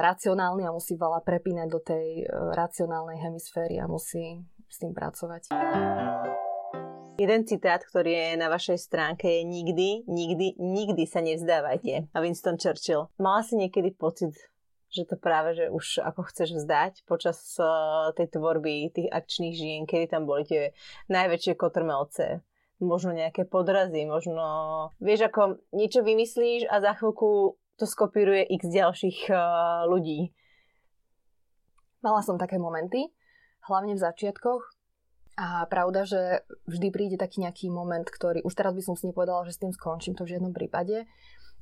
[0.00, 5.56] racionálny a musí veľa prepínať do tej e, racionálnej hemisféry a musí s tým pracovať.
[7.14, 12.10] Jeden citát, ktorý je na vašej stránke je nikdy, nikdy, nikdy sa nevzdávajte.
[12.10, 13.06] A Winston Churchill.
[13.22, 14.34] Mala si niekedy pocit,
[14.90, 19.82] že to práve, že už ako chceš vzdať počas uh, tej tvorby tých akčných žien,
[19.86, 20.74] kedy tam boli tie
[21.06, 22.42] najväčšie kotrmelce,
[22.82, 24.44] možno nejaké podrazy, možno
[24.98, 30.30] vieš ako niečo vymyslíš a za chvíľku to skopíruje x ďalších uh, ľudí.
[32.02, 33.10] Mala som také momenty,
[33.66, 34.62] hlavne v začiatkoch.
[35.34, 39.42] A pravda, že vždy príde taký nejaký moment, ktorý, už teraz by som si nepovedala,
[39.42, 41.10] že s tým skončím, to v žiadnom prípade,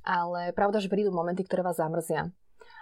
[0.05, 2.29] ale pravda, že prídu momenty, ktoré vás zamrzia.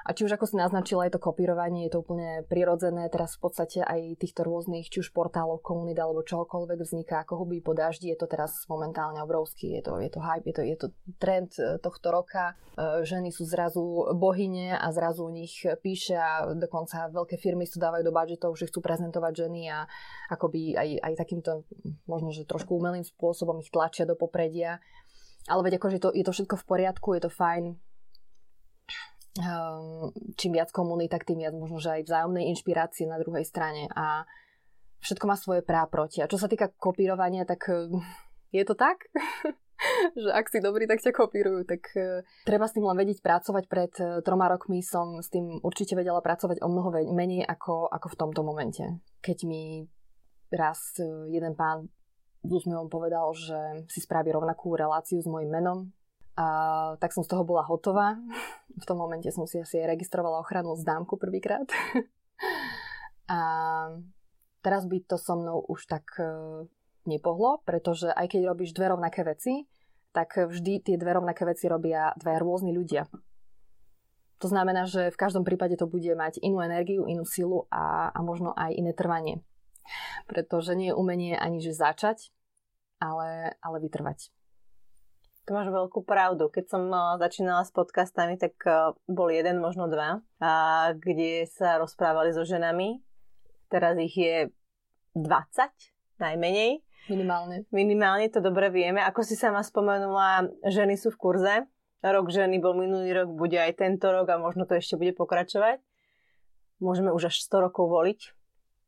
[0.00, 3.12] A či už ako si naznačila, je to kopírovanie, je to úplne prirodzené.
[3.12, 7.60] Teraz v podstate aj týchto rôznych, či už portálov, komunít alebo čokoľvek vzniká ako huby
[7.60, 9.76] po daždi, je to teraz momentálne obrovský.
[9.76, 10.86] Je to, je to hype, je to, je to
[11.20, 12.56] trend e, tohto roka.
[12.80, 15.52] E, ženy sú zrazu bohyne a zrazu u nich
[15.84, 19.84] píše a dokonca veľké firmy sú dávajú do budžetov, že chcú prezentovať ženy a
[20.32, 21.68] akoby aj, aj takýmto
[22.08, 24.80] možno, že trošku umelým spôsobom ich tlačia do popredia.
[25.48, 27.89] Ale veď akože to, je to všetko v poriadku, je to fajn
[30.34, 34.26] čím viac komunít, tak tým viac možno, že aj vzájomnej inšpirácie na druhej strane a
[35.00, 36.20] všetko má svoje prá proti.
[36.20, 38.02] A čo sa týka kopírovania, tak ehm,
[38.50, 39.06] je to tak?
[40.22, 41.64] že ak si dobrý, tak ťa kopírujú.
[41.64, 43.64] Tak uh, treba s tým len vedieť pracovať.
[43.70, 48.06] Pred uh, troma rokmi som s tým určite vedela pracovať o mnoho menej ako, ako
[48.12, 48.84] v tomto momente.
[49.24, 49.88] Keď mi
[50.50, 50.98] raz
[51.30, 51.86] jeden pán
[52.40, 55.92] s úsmevom povedal, že si spraví rovnakú reláciu s mojim menom,
[56.40, 56.46] a
[56.96, 58.16] tak som z toho bola hotová.
[58.72, 61.68] V tom momente som si asi registrovala ochranu známku prvýkrát.
[63.28, 63.40] a
[64.64, 66.24] teraz by to so mnou už tak e,
[67.04, 69.68] nepohlo, pretože aj keď robíš dve rovnaké veci,
[70.16, 73.04] tak vždy tie dve rovnaké veci robia dve rôzni ľudia.
[74.40, 78.18] To znamená, že v každom prípade to bude mať inú energiu, inú silu a, a
[78.24, 79.44] možno aj iné trvanie.
[80.24, 82.32] Pretože nie je umenie ani že začať,
[82.96, 84.32] ale, ale vytrvať.
[85.48, 86.52] To máš veľkú pravdu.
[86.52, 91.80] Keď som uh, začínala s podcastami, tak uh, bol jeden, možno dva, uh, kde sa
[91.80, 93.00] rozprávali so ženami.
[93.72, 94.52] Teraz ich je
[95.16, 96.84] 20, najmenej.
[97.08, 97.64] Minimálne.
[97.72, 99.00] Minimálne, to dobre vieme.
[99.00, 101.54] Ako si sama spomenula, ženy sú v kurze.
[102.00, 105.80] Rok ženy bol minulý rok, bude aj tento rok a možno to ešte bude pokračovať.
[106.80, 108.40] Môžeme už až 100 rokov voliť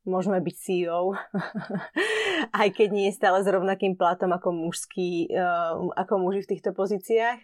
[0.03, 1.15] môžeme byť CEO,
[2.51, 6.75] aj keď nie je stále s rovnakým platom ako, mužský, uh, ako muži v týchto
[6.75, 7.39] pozíciách.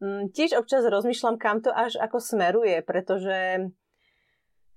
[0.00, 3.68] Um, tiež občas rozmýšľam, kam to až ako smeruje, pretože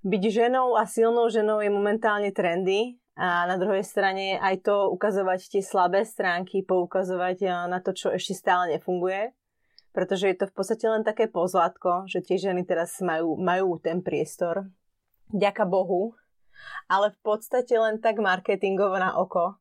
[0.04, 5.48] byť ženou a silnou ženou je momentálne trendy a na druhej strane aj to ukazovať
[5.48, 9.32] tie slabé stránky, poukazovať eh, na to, čo ešte stále nefunguje.
[9.94, 14.02] Pretože je to v podstate len také pozlátko, že tie ženy teraz majú, majú ten
[14.02, 14.66] priestor.
[15.30, 16.18] Ďaka Bohu,
[16.86, 19.56] ale v podstate len tak marketingovo na oko.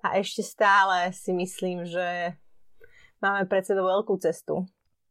[0.00, 2.36] A ešte stále si myslím, že
[3.20, 4.64] máme pred sebou veľkú cestu.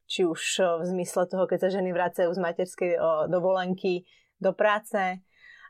[0.09, 0.41] Či už
[0.81, 2.91] v zmysle toho, keď sa ženy vracajú z materskej
[3.29, 4.09] dovolenky
[4.41, 5.21] do práce,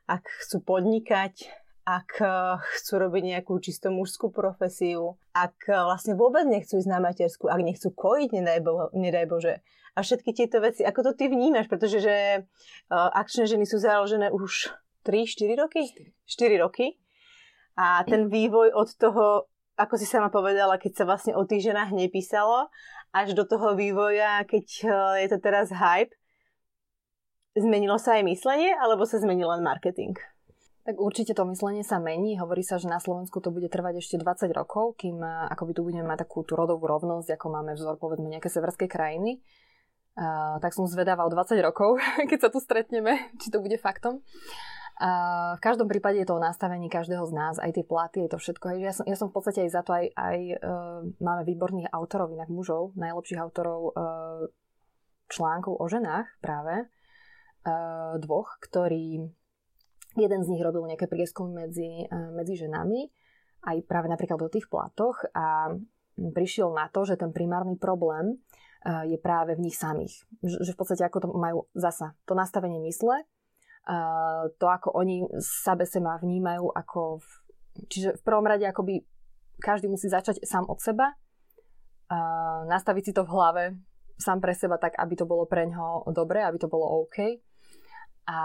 [0.08, 1.52] ak chcú podnikať,
[1.84, 2.24] ak
[2.80, 7.91] chcú robiť nejakú čisto mužskú profesiu, ak vlastne vôbec nechcú ísť na matersku, ak nechcú
[7.91, 9.56] kojiť, nedaj, bo, nedaj Bože.
[9.98, 12.48] A všetky tieto veci, ako to ty vnímaš, pretože že
[12.93, 14.72] akčné ženy sú založené už
[15.10, 15.82] 3-4 roky?
[16.30, 16.62] 4.
[16.62, 17.02] 4 roky.
[17.80, 19.48] A ten vývoj od toho,
[19.80, 22.67] ako si sama povedala, keď sa vlastne o tých ženách nepísalo,
[23.15, 24.91] až do toho vývoja, keď eh,
[25.26, 26.13] je to teraz hype,
[27.58, 30.13] zmenilo sa aj myslenie, alebo sa zmenil len marketing?
[30.86, 32.38] Tak určite to myslenie sa mení.
[32.38, 35.82] Hovorí sa, že na Slovensku to bude trvať ešte 20 rokov, kým eh, akoby tu
[35.88, 39.41] budeme mať takú tú rodovú rovnosť, ako máme vzor povedzme nejaké severské krajiny.
[40.19, 41.95] Uh, tak som zvedáva o 20 rokov,
[42.30, 44.19] keď sa tu stretneme, či to bude faktom.
[44.99, 45.12] A
[45.55, 48.39] v každom prípade je to o nastavení každého z nás, aj tie platy, je to
[48.39, 48.83] všetko.
[48.83, 52.35] Ja som, ja som v podstate aj za to aj, aj uh, máme výborných autorov,
[52.35, 54.51] inak mužov, najlepších autorov uh,
[55.31, 59.23] článkov o ženách práve, uh, dvoch, ktorí,
[60.19, 63.07] jeden z nich robil nejaké prieskumy medzi, uh, medzi ženami,
[63.71, 65.79] aj práve napríklad o tých platoch a
[66.19, 68.39] prišiel na to, že ten primárny problém
[69.03, 70.23] je práve v nich samých.
[70.39, 73.27] Že v podstate ako to majú zasa, to nastavenie mysle,
[74.58, 77.30] to, ako oni sebe seba vnímajú, ako v,
[77.89, 79.02] čiže v prvom rade akoby
[79.60, 83.63] každý musí začať sám od seba, uh, nastaviť si to v hlave
[84.19, 87.39] sám pre seba tak, aby to bolo pre ňoho dobre, aby to bolo OK.
[88.30, 88.38] A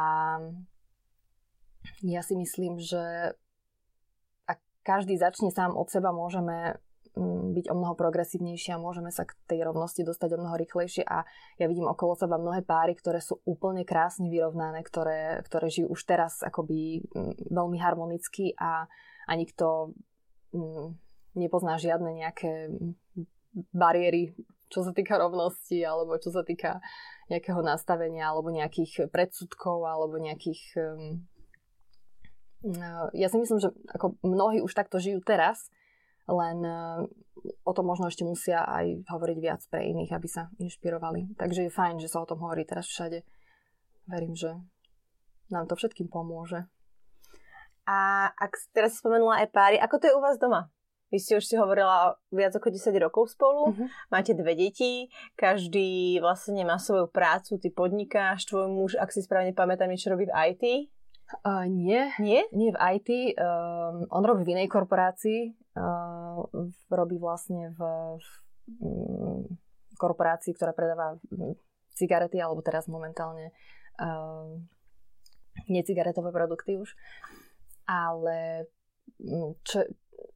[2.00, 3.36] ja si myslím, že
[4.48, 6.78] ak každý začne sám od seba, môžeme
[7.54, 11.06] byť o mnoho progresívnejšie a môžeme sa k tej rovnosti dostať o mnoho rýchlejšie.
[11.06, 11.22] A
[11.62, 16.02] ja vidím okolo seba mnohé páry, ktoré sú úplne krásne vyrovnané, ktoré, ktoré žijú už
[16.02, 18.90] teraz akoby mm, veľmi harmonicky a,
[19.30, 19.94] a nikto
[20.50, 20.98] mm,
[21.38, 22.74] nepozná žiadne nejaké
[23.70, 24.34] bariéry,
[24.66, 26.82] čo sa týka rovnosti alebo čo sa týka
[27.30, 31.22] nejakého nastavenia alebo nejakých predsudkov alebo nejakých um,
[33.12, 35.68] ja si myslím, že ako mnohí už takto žijú teraz
[36.28, 37.00] len eh,
[37.64, 41.36] o tom možno ešte musia aj hovoriť viac pre iných, aby sa inšpirovali.
[41.36, 43.20] Takže je fajn, že sa o tom hovorí teraz všade.
[44.08, 44.56] Verím, že
[45.52, 46.64] nám to všetkým pomôže.
[47.84, 50.72] A ak teraz si spomenula aj páry, ako to je u vás doma?
[51.12, 53.86] Vy ste už si hovorila viac ako 10 rokov spolu, uh-huh.
[54.10, 55.06] máte dve deti,
[55.38, 60.26] každý vlastne má svoju prácu, ty podnikáš, tvoj muž, ak si správne pamätám, niečo robí
[60.26, 60.64] v IT?
[61.44, 63.10] Uh, nie, nie, nie v IT.
[63.40, 65.56] Um, on robí v inej korporácii.
[65.72, 66.03] Uh,
[66.90, 67.80] robí vlastne v,
[68.18, 68.28] v
[68.80, 69.44] um,
[69.96, 71.18] korporácii, ktorá predáva
[71.94, 73.54] cigarety, alebo teraz momentálne
[74.00, 74.66] um,
[75.70, 76.92] necigaretové produkty už.
[77.84, 78.66] Ale
[79.64, 79.84] čo,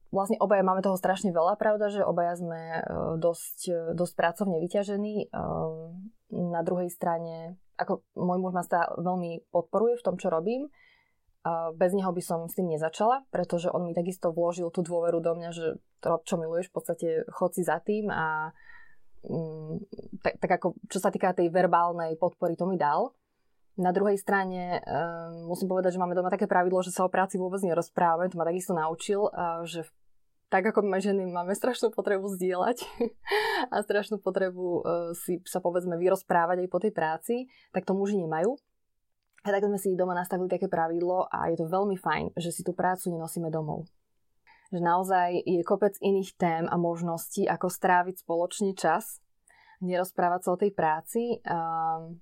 [0.09, 2.81] vlastne obaja máme toho strašne veľa, pravda, že obaja sme e,
[3.21, 5.29] dosť, e, dosť pracovne vyťažení.
[5.29, 10.69] Ehm, na druhej strane, ako môj muž ma stále veľmi podporuje v tom, čo robím.
[11.79, 15.39] Bez neho by som s tým nezačala, pretože on mi takisto vložil tú dôveru do
[15.39, 18.51] mňa, že to, čo miluješ, v podstate chod si za tým a
[20.23, 23.15] tak, tak ako čo sa týka tej verbálnej podpory, to mi dal.
[23.79, 27.39] Na druhej strane um, musím povedať, že máme doma také pravidlo, že sa o práci
[27.39, 28.27] vôbec nerozprávame.
[28.27, 29.87] To ma takisto naučil, uh, že
[30.51, 32.83] tak ako my ženy máme strašnú potrebu zdieľať
[33.71, 34.81] a strašnú potrebu uh,
[35.15, 37.35] si sa povedzme vyrozprávať aj po tej práci,
[37.71, 38.59] tak to muži nemajú.
[39.43, 42.61] A tak sme si doma nastavili také pravidlo a je to veľmi fajn, že si
[42.63, 43.87] tú prácu nenosíme domov.
[44.69, 49.23] Že naozaj je kopec iných tém a možností, ako stráviť spoločný čas,
[49.79, 51.39] nerozprávať sa o tej práci.
[51.47, 52.19] Um,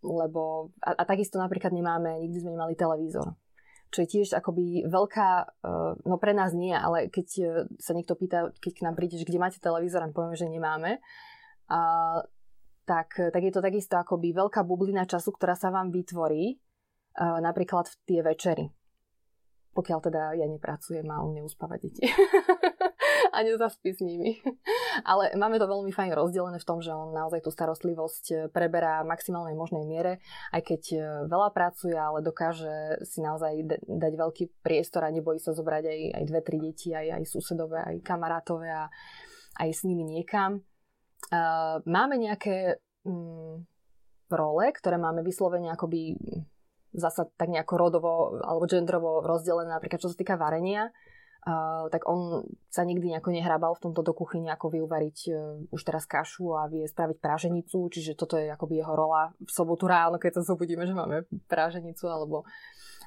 [0.00, 3.36] lebo a, a takisto napríklad nemáme, nikdy sme nemali televízor.
[3.90, 5.30] Čo je tiež akoby veľká,
[5.66, 9.26] uh, no pre nás nie, ale keď uh, sa niekto pýta, keď k nám prídeš,
[9.26, 11.02] kde máte televízor, a povieme, že nemáme,
[11.68, 12.22] uh,
[12.90, 17.86] tak, tak je to takisto akoby veľká bublina času, ktorá sa vám vytvorí uh, napríklad
[17.86, 18.66] v tie večery.
[19.70, 22.02] Pokiaľ teda ja nepracujem a on neuspáva deti.
[23.34, 24.42] a nezaspí s nimi.
[25.06, 29.06] Ale máme to veľmi fajn rozdelené v tom, že on naozaj tú starostlivosť eh, preberá
[29.06, 30.18] v maximálnej možnej miere,
[30.50, 35.54] aj keď eh, veľa pracuje, ale dokáže si naozaj dať veľký priestor a nebojí sa
[35.54, 38.90] zobrať aj, aj dve, tri deti, aj, aj susedové, aj kamarátové a
[39.62, 40.66] aj s nimi niekam.
[41.28, 43.68] Uh, máme nejaké mm,
[44.32, 46.16] role, ktoré máme vyslovene akoby
[46.90, 48.10] zasa tak nejako rodovo
[48.42, 50.90] alebo genderovo rozdelené, napríklad čo sa týka varenia.
[51.88, 56.04] Tak on sa nikdy nejako nehrabal v tomto do kuchyne, ako vyuvariť uh, už teraz
[56.04, 60.40] kašu a vie spraviť práženicu, čiže toto je akoby jeho rola v sobotu ráno, keď
[60.40, 62.44] sa zobudíme, že máme práženicu alebo,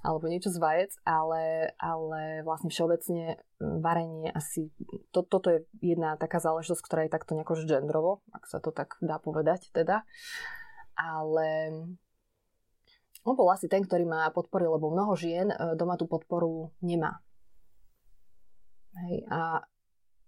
[0.01, 4.73] alebo niečo z vajec, ale, ale vlastne všeobecne varenie asi,
[5.13, 8.97] to, toto je jedna taká záležitosť, ktorá je takto nejako gendrovo, ak sa to tak
[8.97, 10.01] dá povedať teda.
[10.97, 11.69] Ale
[13.23, 17.23] on bol asi ten, ktorý ma podporil, lebo mnoho žien e, doma tú podporu nemá
[18.93, 19.65] Hej, a,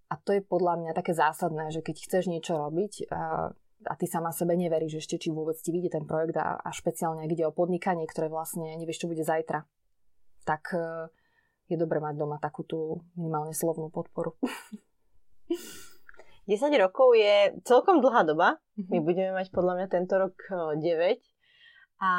[0.10, 3.54] a to je podľa mňa také zásadné, že keď chceš niečo robiť a,
[3.86, 7.22] a ty sama sebe neveríš ešte, či vôbec ti vyjde ten projekt a, a špeciálne
[7.22, 9.70] ak ide o podnikanie, ktoré vlastne nevieš, čo bude zajtra,
[10.50, 11.10] tak e,
[11.70, 14.34] je dobre mať doma takú tú minimálne slovnú podporu.
[16.46, 18.62] 10 rokov je celkom dlhá doba.
[18.78, 18.90] Mm-hmm.
[18.94, 20.38] My budeme mať podľa mňa tento rok
[20.78, 20.82] 9.
[20.82, 21.18] E,
[22.02, 22.12] a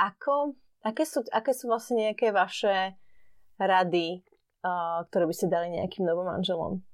[0.00, 2.96] ako, aké, sú, aké sú vlastne nejaké vaše
[3.60, 4.24] rady
[5.08, 6.84] ktoré by ste dali nejakým novom manželom?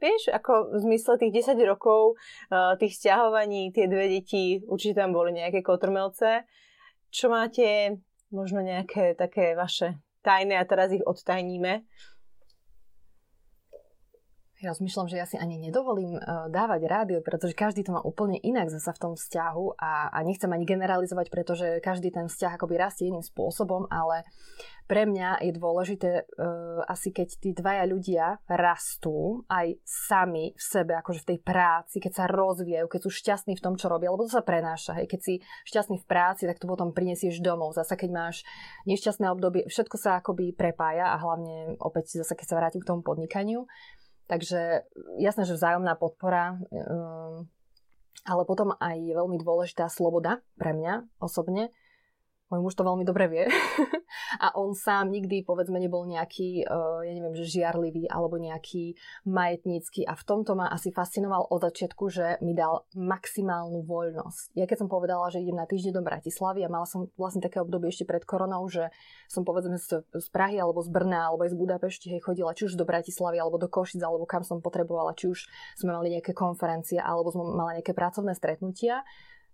[0.00, 2.16] Vieš, ako v zmysle tých 10 rokov,
[2.80, 6.48] tých stiahovaní, tie dve deti, určite tam boli nejaké kotrmelce.
[7.12, 8.00] Čo máte,
[8.32, 11.84] možno nejaké také vaše tajné a teraz ich odtajníme?
[14.60, 18.36] Ja rozmýšľam, že ja si ani nedovolím uh, dávať rádio, pretože každý to má úplne
[18.44, 22.76] inak zasa v tom vzťahu a, a nechcem ani generalizovať, pretože každý ten vzťah akoby
[22.76, 24.28] rastie iným spôsobom, ale
[24.84, 30.92] pre mňa je dôležité uh, asi keď tí dvaja ľudia rastú aj sami v sebe,
[30.92, 34.28] akože v tej práci, keď sa rozvíjajú, keď sú šťastní v tom, čo robia, lebo
[34.28, 34.92] to sa prenáša.
[35.00, 35.08] Hej.
[35.08, 35.34] Keď si
[35.72, 37.72] šťastný v práci, tak to potom prinesieš domov.
[37.72, 38.36] Zasa keď máš
[38.84, 43.00] nešťastné obdobie, všetko sa akoby prepája a hlavne opäť zasa keď sa vrátim k tomu
[43.00, 43.64] podnikaniu,
[44.30, 44.86] Takže
[45.18, 47.50] jasné, že vzájomná podpora, um,
[48.22, 51.74] ale potom aj veľmi dôležitá sloboda pre mňa osobne,
[52.50, 53.44] môj muž to veľmi dobre vie.
[54.44, 60.02] a on sám nikdy, povedzme, nebol nejaký, uh, ja neviem, že žiarlivý alebo nejaký majetnícky.
[60.02, 64.58] A v tomto ma asi fascinoval od začiatku, že mi dal maximálnu voľnosť.
[64.58, 67.62] Ja keď som povedala, že idem na týždeň do Bratislavy a mala som vlastne také
[67.62, 68.90] obdobie ešte pred koronou, že
[69.30, 72.66] som povedzme z, z Prahy alebo z Brna alebo aj z Budapešti hej, chodila či
[72.66, 75.46] už do Bratislavy alebo do Košic alebo kam som potrebovala, či už
[75.78, 79.06] sme mali nejaké konferencie alebo sme mali nejaké pracovné stretnutia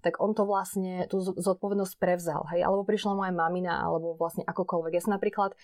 [0.04, 4.92] tak on to vlastne, tú zodpovednosť prevzal, hej, alebo prišla moja mamina, alebo vlastne akokoľvek.
[4.94, 5.56] Ja som napríklad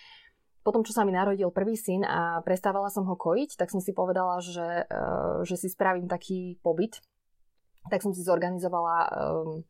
[0.63, 3.91] potom, čo sa mi narodil prvý syn a prestávala som ho kojiť, tak som si
[3.91, 7.03] povedala, že, uh, že si spravím taký pobyt.
[7.91, 9.67] Tak som si zorganizovala um,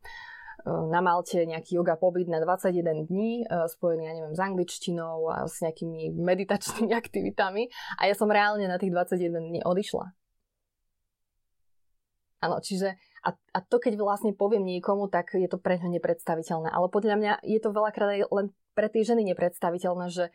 [0.63, 5.59] na Malte nejaký yoga pobyt na 21 dní, spojený, ja neviem, s angličtinou a s
[5.59, 7.67] nejakými meditačnými aktivitami
[7.99, 10.13] a ja som reálne na tých 21 dní odišla.
[12.43, 16.67] Áno, čiže a, a to keď vlastne poviem niekomu, tak je to pre ňo nepredstaviteľné.
[16.67, 20.27] Ale podľa mňa je to veľakrát aj len pre tie ženy nepredstaviteľné, že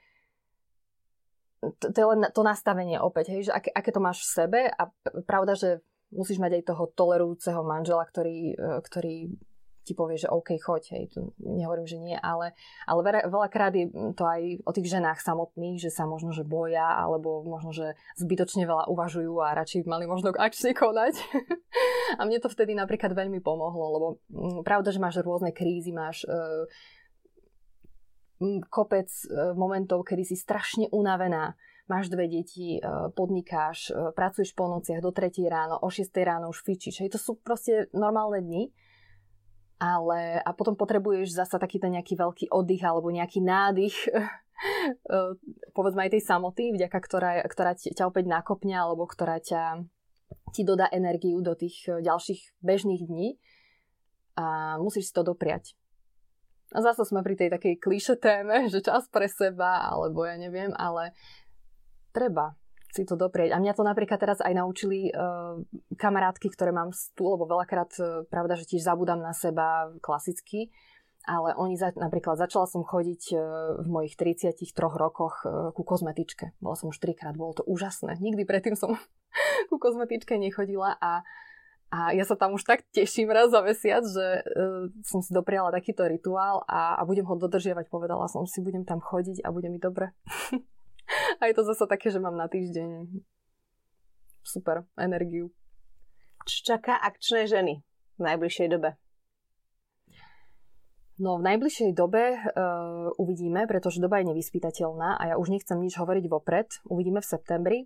[1.60, 4.60] to, to je len to nastavenie opäť, hej, že aké, aké to máš v sebe
[4.72, 4.82] a
[5.26, 5.70] pravda, že
[6.14, 9.16] musíš mať aj toho tolerujúceho manžela, ktorý, e, ktorý
[9.88, 12.52] ti povie, že OK, choď, hej, tu nehovorím, že nie, ale,
[12.84, 16.84] ale veľa, veľakrát je to aj o tých ženách samotných, že sa možno, že boja,
[16.84, 21.16] alebo možno, že zbytočne veľa uvažujú a radšej mali možno akčne konať.
[22.20, 26.28] a mne to vtedy napríklad veľmi pomohlo, lebo mm, pravda, že máš rôzne krízy, máš
[26.28, 26.68] uh,
[28.68, 31.56] kopec uh, momentov, kedy si strašne unavená,
[31.88, 32.80] máš dve deti, e,
[33.16, 37.00] podnikáš, pracuješ po nociach do 3 ráno, o 6 ráno už fičíš.
[37.00, 38.68] Hej, to sú proste normálne dni
[39.78, 45.32] ale a potom potrebuješ zasa taký ten nejaký veľký oddych alebo nejaký nádych eh,
[45.72, 49.86] povedzme aj tej samoty, vďaka ktorá, ktorá ťa opäť nakopne alebo ktorá ťa
[50.50, 53.38] ti dodá energiu do tých eh, ďalších bežných dní
[54.38, 55.78] a musíš si to dopriať.
[56.76, 60.74] A zase sme pri tej takej klíše téme, že čas pre seba, alebo ja neviem,
[60.74, 61.14] ale
[62.10, 62.58] treba
[62.92, 63.52] si to doprieť.
[63.52, 65.60] A mňa to napríklad teraz aj naučili uh,
[65.96, 70.72] kamarátky, ktoré mám tu, lebo veľakrát, uh, pravda, že tiež zabudám na seba klasicky,
[71.28, 73.40] ale oni, za, napríklad začala som chodiť uh,
[73.84, 75.44] v mojich 33 rokoch
[75.76, 76.56] ku kozmetičke.
[76.64, 78.16] Bola som už trikrát, bolo to úžasné.
[78.16, 78.96] Nikdy predtým som
[79.70, 81.22] ku kozmetičke nechodila a
[81.88, 85.72] a ja sa tam už tak teším raz za mesiac, že uh, som si dopriala
[85.72, 87.88] takýto rituál a, a budem ho dodržiavať.
[87.88, 90.12] Povedala som si, budem tam chodiť a bude mi dobre.
[91.38, 93.06] A je to zase také, že mám na týždeň
[94.42, 95.54] super energiu.
[96.48, 97.84] Čo čaká akčné ženy
[98.18, 98.98] v najbližšej dobe?
[101.18, 105.98] No v najbližšej dobe uh, uvidíme, pretože doba je nevyspytateľná a ja už nechcem nič
[105.98, 106.70] hovoriť vopred.
[106.86, 107.78] Uvidíme v septembri,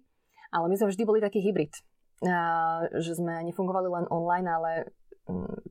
[0.53, 1.73] ale my sme vždy boli taký hybrid.
[2.23, 4.71] Uh, že sme nefungovali len online, ale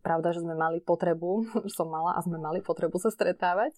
[0.01, 1.45] pravda, že sme mali potrebu,
[1.77, 3.75] som mala a sme mali potrebu sa stretávať.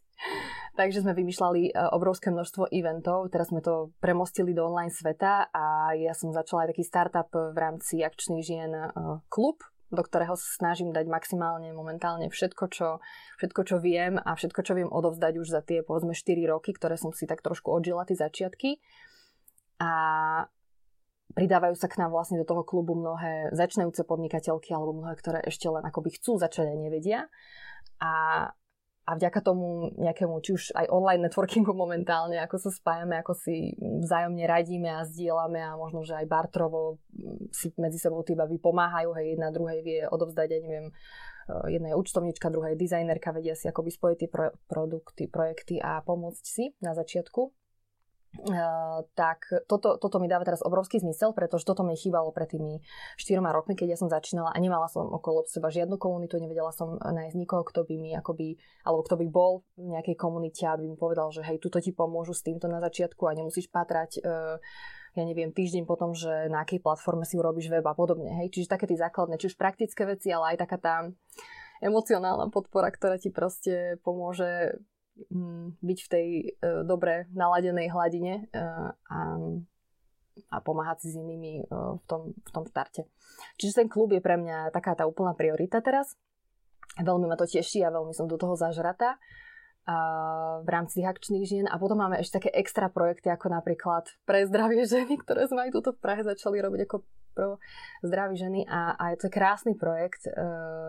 [0.73, 5.93] Takže sme vymýšľali e, obrovské množstvo eventov, teraz sme to premostili do online sveta a
[5.93, 8.89] ja som začala aj taký startup v rámci akčných žien e,
[9.29, 9.61] klub,
[9.93, 12.89] do ktorého sa snažím dať maximálne momentálne všetko čo,
[13.37, 16.97] všetko, čo viem a všetko, čo viem odovzdať už za tie povedzme 4 roky, ktoré
[16.97, 18.81] som si tak trošku odžila, tie začiatky.
[19.77, 19.91] A
[21.33, 25.67] pridávajú sa k nám vlastne do toho klubu mnohé začnajúce podnikateľky alebo mnohé, ktoré ešte
[25.67, 27.19] len akoby chcú začať a nevedia.
[27.97, 28.13] A,
[29.03, 33.73] a vďaka tomu nejakému, či už aj online networkingu momentálne, ako sa spájame, ako si
[33.81, 37.01] vzájomne radíme a zdieľame a možno, že aj bartrovo
[37.49, 40.87] si medzi sebou tí baby pomáhajú, hej, jedna druhej vie odovzdať, ja neviem,
[41.49, 45.75] eh, jedna je účtovnička, druhá je dizajnerka, vedia si akoby spojiť tie pro- produkty, projekty
[45.81, 47.62] a pomôcť si na začiatku.
[49.13, 52.81] Tak toto, toto mi dáva teraz obrovský zmysel, pretože toto mi chýbalo pred tými
[53.21, 56.97] 4 rokmi, keď ja som začínala a nemala som okolo seba žiadnu komunitu, nevedela som
[56.97, 58.57] nájsť nikoho, kto by mi akoby,
[58.89, 62.33] alebo kto by bol v nejakej komunite, aby mi povedal, že hej, tuto ti pomôžu
[62.33, 64.25] s týmto na začiatku a nemusíš patrať
[65.13, 68.33] ja neviem, týždeň potom, že na akej platforme si urobíš web a podobne.
[68.33, 68.49] Hej?
[68.49, 70.95] Čiže také tie základné, či už praktické veci, ale aj taká tá
[71.85, 74.81] emocionálna podpora, ktorá ti proste pomôže
[75.79, 79.19] byť v tej uh, dobre naladenej hladine uh, a,
[80.49, 83.05] a pomáhať si s inými uh, v, tom, v tom štarte.
[83.61, 86.17] Čiže ten klub je pre mňa taká tá úplná priorita teraz.
[86.97, 89.17] Veľmi ma to teší a veľmi som do toho zažratá
[90.63, 91.65] v rámci tých akčných žien.
[91.67, 95.75] A potom máme ešte také extra projekty, ako napríklad pre zdravie ženy, ktoré sme aj
[95.75, 97.03] tuto v Prahe začali robiť ako
[97.33, 97.57] pro
[98.05, 100.31] zdraví ženy a, a je to krásny projekt, e,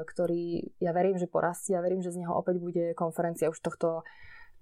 [0.04, 1.74] ktorý ja verím, že porastie.
[1.74, 4.04] A verím, že z neho opäť bude konferencia už tohto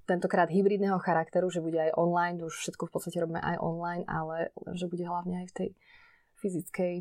[0.07, 4.51] tentokrát hybridného charakteru, že bude aj online, už všetko v podstate robíme aj online, ale
[4.75, 5.69] že bude hlavne aj v tej
[6.43, 6.95] fyzickej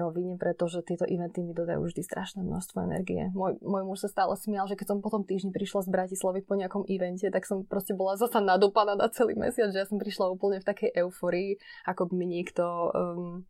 [0.00, 3.28] rovine, pretože tieto eventy mi dodajú vždy strašné množstvo energie.
[3.36, 6.40] Môj, môj muž sa stále smial, že keď som po tom týždni prišla z Bratislavy
[6.40, 10.00] po nejakom evente, tak som proste bola zasa nadúpaná na celý mesiac, že ja som
[10.00, 12.64] prišla úplne v takej euforii, ako by mi niekto
[12.96, 13.44] um,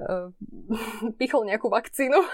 [0.00, 0.32] um,
[1.20, 2.16] pichol nejakú vakcínu.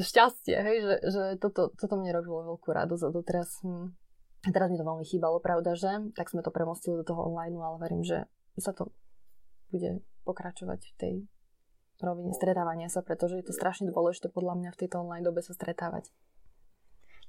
[0.00, 3.92] šťastie, hej, že, že toto, toto mne robilo veľkú radosť a doteraz, hm,
[4.48, 7.76] teraz mi to veľmi chýbalo, pravda, že tak sme to premostili do toho online, ale
[7.84, 8.24] verím, že
[8.56, 8.88] sa to
[9.74, 9.90] bude
[10.22, 11.14] pokračovať v tej
[11.98, 15.54] rovine stretávania sa, pretože je to strašne dôležité podľa mňa v tejto online dobe sa
[15.54, 16.14] stretávať.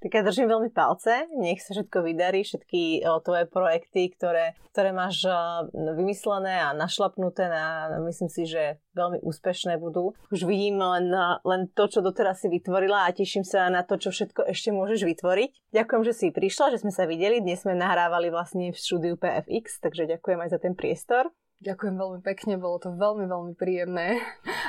[0.03, 4.91] Tak ja držím veľmi palce, nech sa všetko vydarí, všetky o, tvoje projekty, ktoré, ktoré
[4.91, 5.33] máš o,
[5.71, 10.11] vymyslené a našlapnuté na, myslím si, že veľmi úspešné budú.
[10.35, 11.09] Už vidím len,
[11.41, 15.07] len to, čo doteraz si vytvorila a teším sa na to, čo všetko ešte môžeš
[15.07, 15.51] vytvoriť.
[15.71, 17.39] Ďakujem, že si prišla, že sme sa videli.
[17.39, 21.31] Dnes sme nahrávali vlastne v štúdiu PFX, takže ďakujem aj za ten priestor.
[21.63, 24.19] Ďakujem veľmi pekne, bolo to veľmi, veľmi príjemné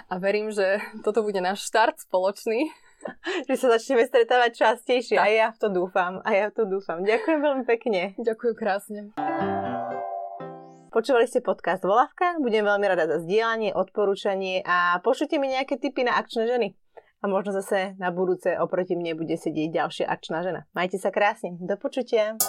[0.07, 2.71] a verím, že toto bude náš štart spoločný.
[3.49, 5.17] že sa začneme stretávať častejšie.
[5.19, 5.27] Tak.
[5.27, 6.23] A ja v to dúfam.
[6.25, 7.03] A ja v to dúfam.
[7.05, 8.15] Ďakujem veľmi pekne.
[8.19, 9.01] Ďakujem krásne.
[10.97, 16.09] Počúvali ste podcast Volavka, budem veľmi rada za zdieľanie, odporúčanie a pošlite mi nejaké tipy
[16.09, 16.73] na akčné ženy.
[17.21, 20.65] A možno zase na budúce oproti mne bude sedieť ďalšia akčná žena.
[20.73, 21.61] Majte sa krásne.
[21.61, 22.41] Do počutia.